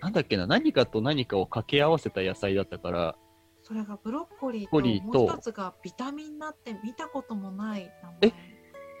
[0.00, 3.16] なんだっけな、何かと何かを掛け合わせた野菜だったから、
[3.62, 5.12] それがブロッコリーコリーと。
[5.12, 8.16] ともう一つがビタミンナって見たこともない名前。
[8.22, 8.32] え？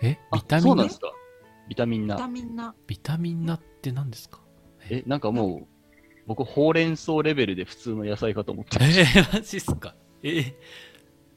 [0.02, 0.18] え？
[0.30, 0.64] あビタミン？
[0.64, 1.12] ナそうなんですか。
[1.68, 2.28] ビタミンビタナ。
[2.28, 4.40] ミンナビタミンナって何ですか？
[4.88, 5.66] え、なんかもう、
[6.28, 8.78] 僕、ほうれん草レベルで普通の野菜かと思って。
[8.80, 9.20] えました。
[9.20, 9.96] ー、マジっすか？
[10.22, 10.28] え？
[10.28, 10.54] ー、え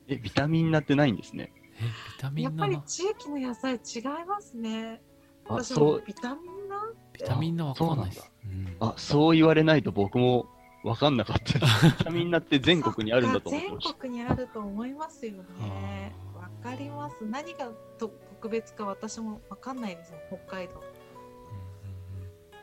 [0.09, 1.51] え、ビタミンナってないんですね。
[1.79, 1.87] ビ
[2.19, 5.01] タミやっぱり地域の野菜違いますね
[5.47, 8.31] あ、私そう、もビタミンナビタミンナわかんないです。
[8.45, 10.47] うんあ、そう言われないと僕も
[10.83, 11.59] わかんなかった。
[11.59, 11.85] です。
[11.85, 13.89] ビタミンナって全国にあるんだと思ってました。
[13.93, 16.15] 全国にあると思いますよね。
[16.35, 17.25] わかります。
[17.25, 20.83] 何がと特別か私もわかんないですよ北海道。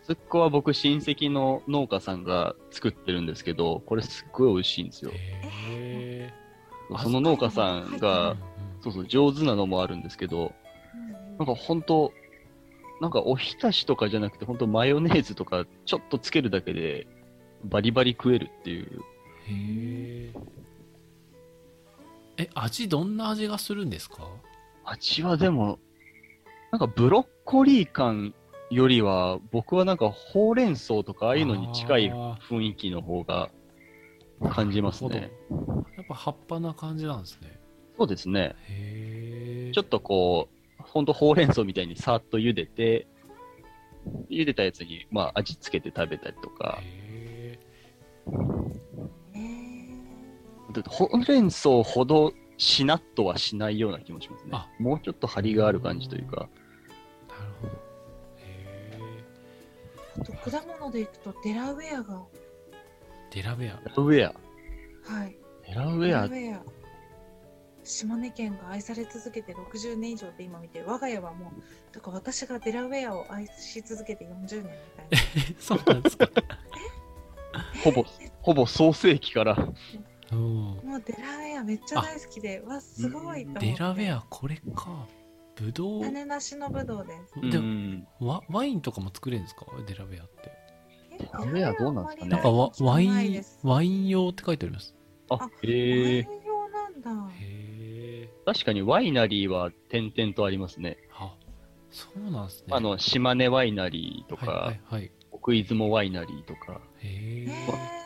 [0.05, 5.13] すっこは僕、親戚の農家さんが作ってるんですけど、これすっごい美味しいんですよ。
[5.15, 6.33] へ
[7.03, 8.39] その農家さんーがうん、
[8.83, 10.53] そうそう、上手なのもあるんですけど、
[11.39, 12.13] なんか本当、
[13.03, 17.09] なんかおひたしとかじゃなくて、本当マヨネーズとかちょっとつけるだけで、
[17.65, 19.01] バリバリ食えるっていう。
[19.49, 20.33] へ
[22.39, 24.29] ええ味どんな味がするんですか？
[24.85, 25.81] 味はでも、
[26.70, 28.35] なんかブロッコリー感
[28.70, 33.51] よりは、僕はなんかほうれん草とかああいうのに近いあ雰囲気の方が
[34.49, 35.33] 感じますね。
[35.97, 37.59] やっぱ葉っぱな感じなんですね
[37.99, 38.55] そうですね。
[38.69, 40.61] へえちょっとこう、
[40.93, 43.06] ほんとほうれん草みたいにさっと茹でて、
[44.28, 46.82] 茹でたやつに、まあ、味付けて食べたりとか、
[50.89, 54.69] ほうれん草ほどしなっとはしないような気もしますねあ。
[54.78, 56.48] もうちょっと張りがある感じというか。
[56.48, 57.73] えなるほど
[58.39, 58.82] へ
[60.20, 62.23] あと果物でいくとデラウェアが
[63.31, 63.81] デラウェア。
[63.81, 64.35] デラウェア。
[65.14, 65.36] はい。
[65.66, 66.82] デラウデェア、ラウェア。
[67.85, 74.67] 島根県が愛され続けて60年以上って今見て、我が家はもう、だから私がデラウェアを愛し続けて40年みたい
[75.11, 75.19] な。
[75.59, 76.29] そうなんですか。
[77.85, 78.05] ほぼ、
[78.41, 79.57] ほぼ創世紀から。
[80.33, 83.73] うんもうデラウェアめっちゃ大好きで、わ、すごいと思って。
[83.73, 85.07] デラウェア、これか。
[85.57, 87.51] ぶどう、種なしのぶどうです。
[87.51, 89.67] でうんワワインとかも作れるんですか？
[89.87, 90.51] デラウェアって。
[91.19, 94.95] デラウェアどうなんですかねなんかワワイン、ワワイン用って書いてあります。
[95.29, 96.23] ああ、へイえ。
[96.23, 97.11] ン用なんだ。
[97.35, 97.61] へえ。
[98.44, 100.98] 確かにワイナリーは点々とありますね。
[101.14, 101.35] あ、
[101.90, 102.66] そうなんですね。
[102.70, 105.12] あの、島根ワイナリーとか、はいはいはい。
[105.31, 107.48] 奥出雲ワイナリーとか、へへえ。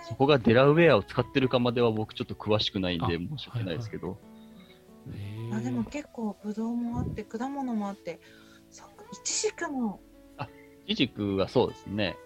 [0.09, 4.19] そこがデラウェアを使ってるかまでは僕ちょっと詳しくないんであ申し訳ないですけど。
[5.09, 8.21] へえあでも結構ぶどうもあって果物もあって
[8.71, 10.01] そっかいちじくも
[10.87, 12.17] イチジクはそうですね。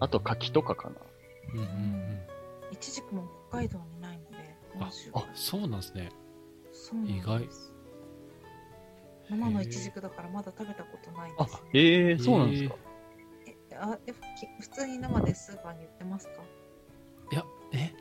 [0.00, 0.96] あと柿とかかな。
[1.54, 2.72] うんうんうん。
[2.72, 6.10] いちじくも北海道にないので本州あ、そうなんですね。
[6.88, 7.48] そうなん意外。
[9.30, 12.76] 生のいちじくだからまだ食べたことないあです、ええそうなんですか。
[13.70, 16.32] えあえふき普通に生でスーパーに売ってますか？
[17.30, 17.44] いや、
[17.74, 17.92] え、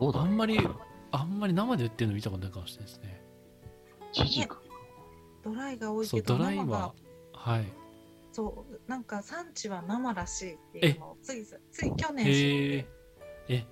[0.00, 0.20] どうだ？
[0.20, 0.58] あんまり、
[1.12, 3.22] あんまり生で売ってるの見たことないかもしれないですね。
[4.12, 4.56] イチジク？
[5.44, 6.78] ドライが多いそう、けどドライ生が。
[6.78, 6.94] は、
[7.34, 7.64] はい。
[8.32, 12.88] そうなんか産地は生らしいっていうのをついつい去年知っへて
[13.48, 13.66] え。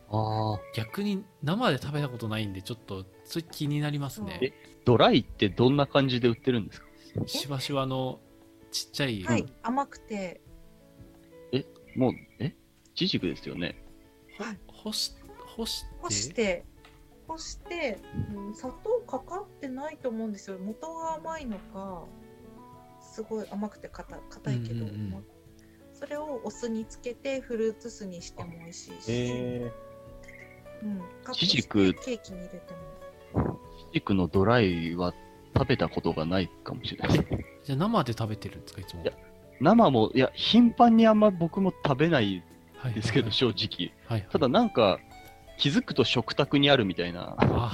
[0.74, 4.52] 逆に生で食べたことないんで、ちょっと、それ気になりますね。
[4.84, 6.86] ドライってどんな感じで売ってるんですか？
[7.26, 8.20] しばしばの、
[8.70, 10.40] ちっちゃい、はい甘くて。
[11.96, 12.46] もう、え？
[12.46, 12.52] イ
[12.94, 13.76] チジクですよね。
[14.38, 14.58] はい。
[14.66, 15.14] 干し、
[15.56, 16.64] 干して、干して。
[17.26, 17.98] 干して、
[18.36, 20.58] うん、砂糖かかってないと思うんですよ。
[20.58, 22.04] 元が甘いのか
[23.00, 25.10] すごい甘くて硬硬いけど、うんうんうん。
[25.10, 25.20] ま
[26.04, 29.72] それをお酢につけてフルーツ酢にしても美味しいし、え
[30.82, 32.74] うん、カットイチジクしてケーキに入れて
[33.32, 35.14] もイチジクのドライは
[35.56, 37.28] 食べたことがないかもしれないです。
[37.64, 39.02] じゃあ生で食べてるんですか、いつも？
[39.02, 39.12] いや
[39.62, 42.42] 生も、いや、頻繁にあんま僕も食べない
[42.76, 43.90] はいですけど、はい正直。
[44.06, 45.00] はいはいただなんか、
[45.56, 47.34] 気づくと食卓にあるみたいな。
[47.40, 47.72] あ、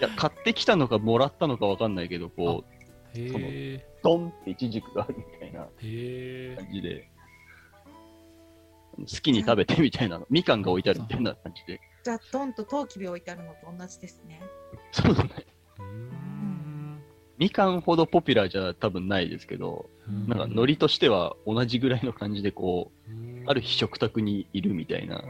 [0.00, 2.73] いや、買ってきたのかもらったのかわかんないけど、こう、
[3.14, 3.86] へえ。
[4.02, 6.56] ドンってイチジクがあるみたいなへえ。
[6.56, 7.08] 感じで、
[8.98, 10.26] 好きに食べてみたいなの。
[10.30, 11.80] みかんが置いてあるみたいな感じで。
[12.02, 14.42] じゃあドンとトウキビ置いてあるのと同じですね
[14.92, 15.30] そうだね。
[15.78, 17.02] うーん
[17.38, 19.88] みかんほどポピュラーじゃ多分ないですけど、
[20.28, 25.22] なんか海苔としては同じぐらいの感じでこう、うんある日食卓にいるみたいな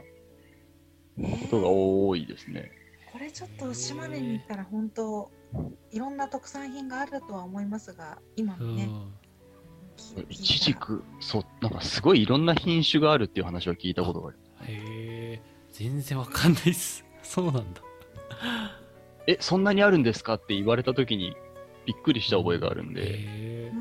[1.18, 2.70] えーことが多いですね。
[3.12, 5.30] これちょっと島根に行ったら本当
[5.90, 8.88] いろんな特産品があるとは思いますが今のね、
[10.28, 14.38] いイチジク、そう、なんかすごいいろんな品種があるっていう話は聞いたことがある。
[14.66, 15.42] へえ。
[15.72, 17.04] 全然わかんないっす。
[17.22, 17.82] そうなんだ。
[19.26, 21.36] え、そんなにあるんですかって言われた時に
[21.86, 23.72] びっくりした覚えがあるんで、へ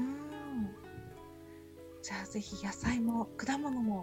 [2.01, 3.99] じゃあぜひ野菜も果物も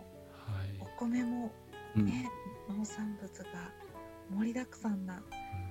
[0.47, 1.53] はいお米も
[1.97, 2.31] うんね、
[2.69, 3.73] 農産物が
[4.31, 5.23] 盛りだくさんな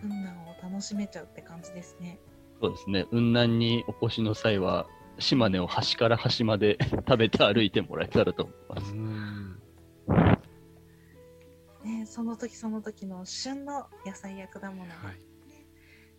[0.02, 2.20] 雲南を楽しめちゃうって感じですね。
[2.62, 4.88] そうですね、雲南にお越しの際は、
[5.18, 6.78] 島根を端から端まで
[7.08, 8.94] 食べて歩いてもらえたらと思います。
[8.94, 9.62] うん。
[11.84, 15.22] ね、その時その時の旬の野菜や果物がはい。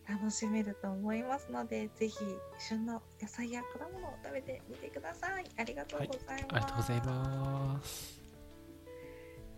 [0.08, 2.18] 楽しめると思いますので、ぜひ
[2.58, 5.44] 旬の野菜や果物を食べてみてください。
[5.56, 6.54] ありがとうございます。
[6.54, 8.20] ありがとうございます。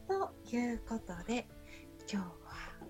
[0.08, 1.46] ということで
[2.12, 2.41] 今日は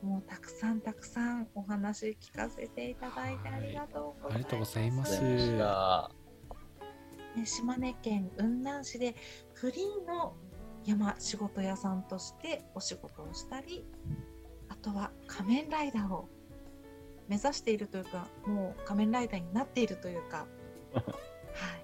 [0.03, 4.35] もうたくさんたくさんお話聞かせていただいてありがとうございます。
[4.35, 5.23] ありがとうございます
[7.45, 9.15] 島根県雲南市で
[9.55, 10.35] フリーの
[10.85, 13.85] 山仕事屋さんとしてお仕事をしたり
[14.69, 16.29] あとは仮面ライダーを
[17.29, 20.47] 目指しているというかもう仮面ライダーになっているというか、
[20.93, 21.05] はい、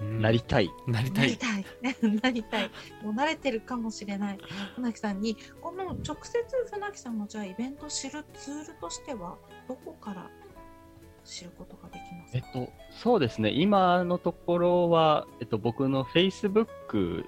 [0.01, 0.71] なりたい。
[0.87, 1.27] なりたい。
[1.27, 1.65] なりたい。
[2.23, 2.71] なりたい。
[3.03, 4.39] もう慣れてるかもしれない。
[4.77, 9.37] 船木さんにこの直接船木さんのじゃあイベントを知るツールとしては
[9.69, 10.31] どこから
[11.25, 12.49] 知ることができますか？
[12.57, 17.25] えっと、そうですね、今のところは、えっと、僕の Facebook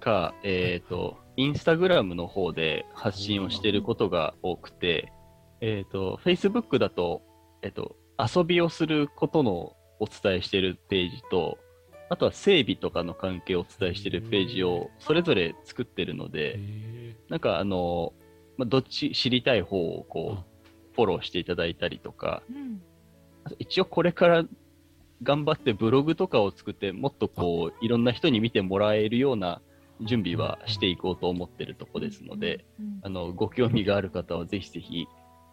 [0.00, 5.12] か、えっと、Instagram の方で発信をしていることが多くて、
[5.60, 7.22] えっと、Facebook だと、
[7.62, 11.58] えっと、遊びをすることのお伝えしているページと、
[12.12, 18.12] あとは整備とかの関係をお伝えしているページをそれぞれ作ってるので、へなんかあの、
[18.58, 22.82] まあ、どっち知りたい方をこう、フォローしていただいたりとか、うん。
[23.58, 24.44] 一応これから
[25.22, 29.62] 頑張ってブログとかを作って、もっとこう、いろんな人に見てもらえるような
[30.02, 35.06] 準備はしていこうと思ってるとこですので、うんあの、ご興味がある方はぜひぜひ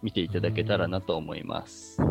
[0.03, 2.01] 見ていただけたらなと思います。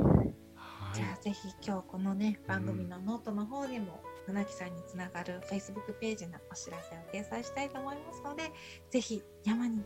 [0.94, 8.52] じゃあぜひ今日このね番組のノートの方にも船木さんにつながる Facebook ページのお知らせを掲載したいと思いますので
[8.90, 9.82] ぜひ山に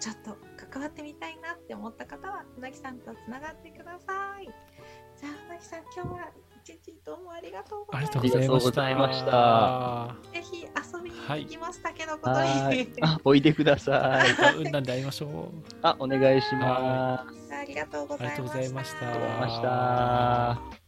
[0.00, 0.36] ちょっと
[0.70, 4.46] 関わってみたいなって思った方は船木さんとつながってください。
[5.16, 6.30] じゃあ船木さん今日は
[6.64, 10.06] 一日どうもありがとうございありがとうましございました。
[10.06, 10.32] ありがとうございましたた。
[10.32, 12.88] ぜひ遊びにはい行きます、竹のことはに。
[13.02, 14.30] あ、おいでください。
[14.30, 15.30] また雲南で会いましょう。
[15.82, 17.54] あ、お願いします。
[17.54, 18.84] ありがとうございましたありがとうございま
[19.48, 20.83] した。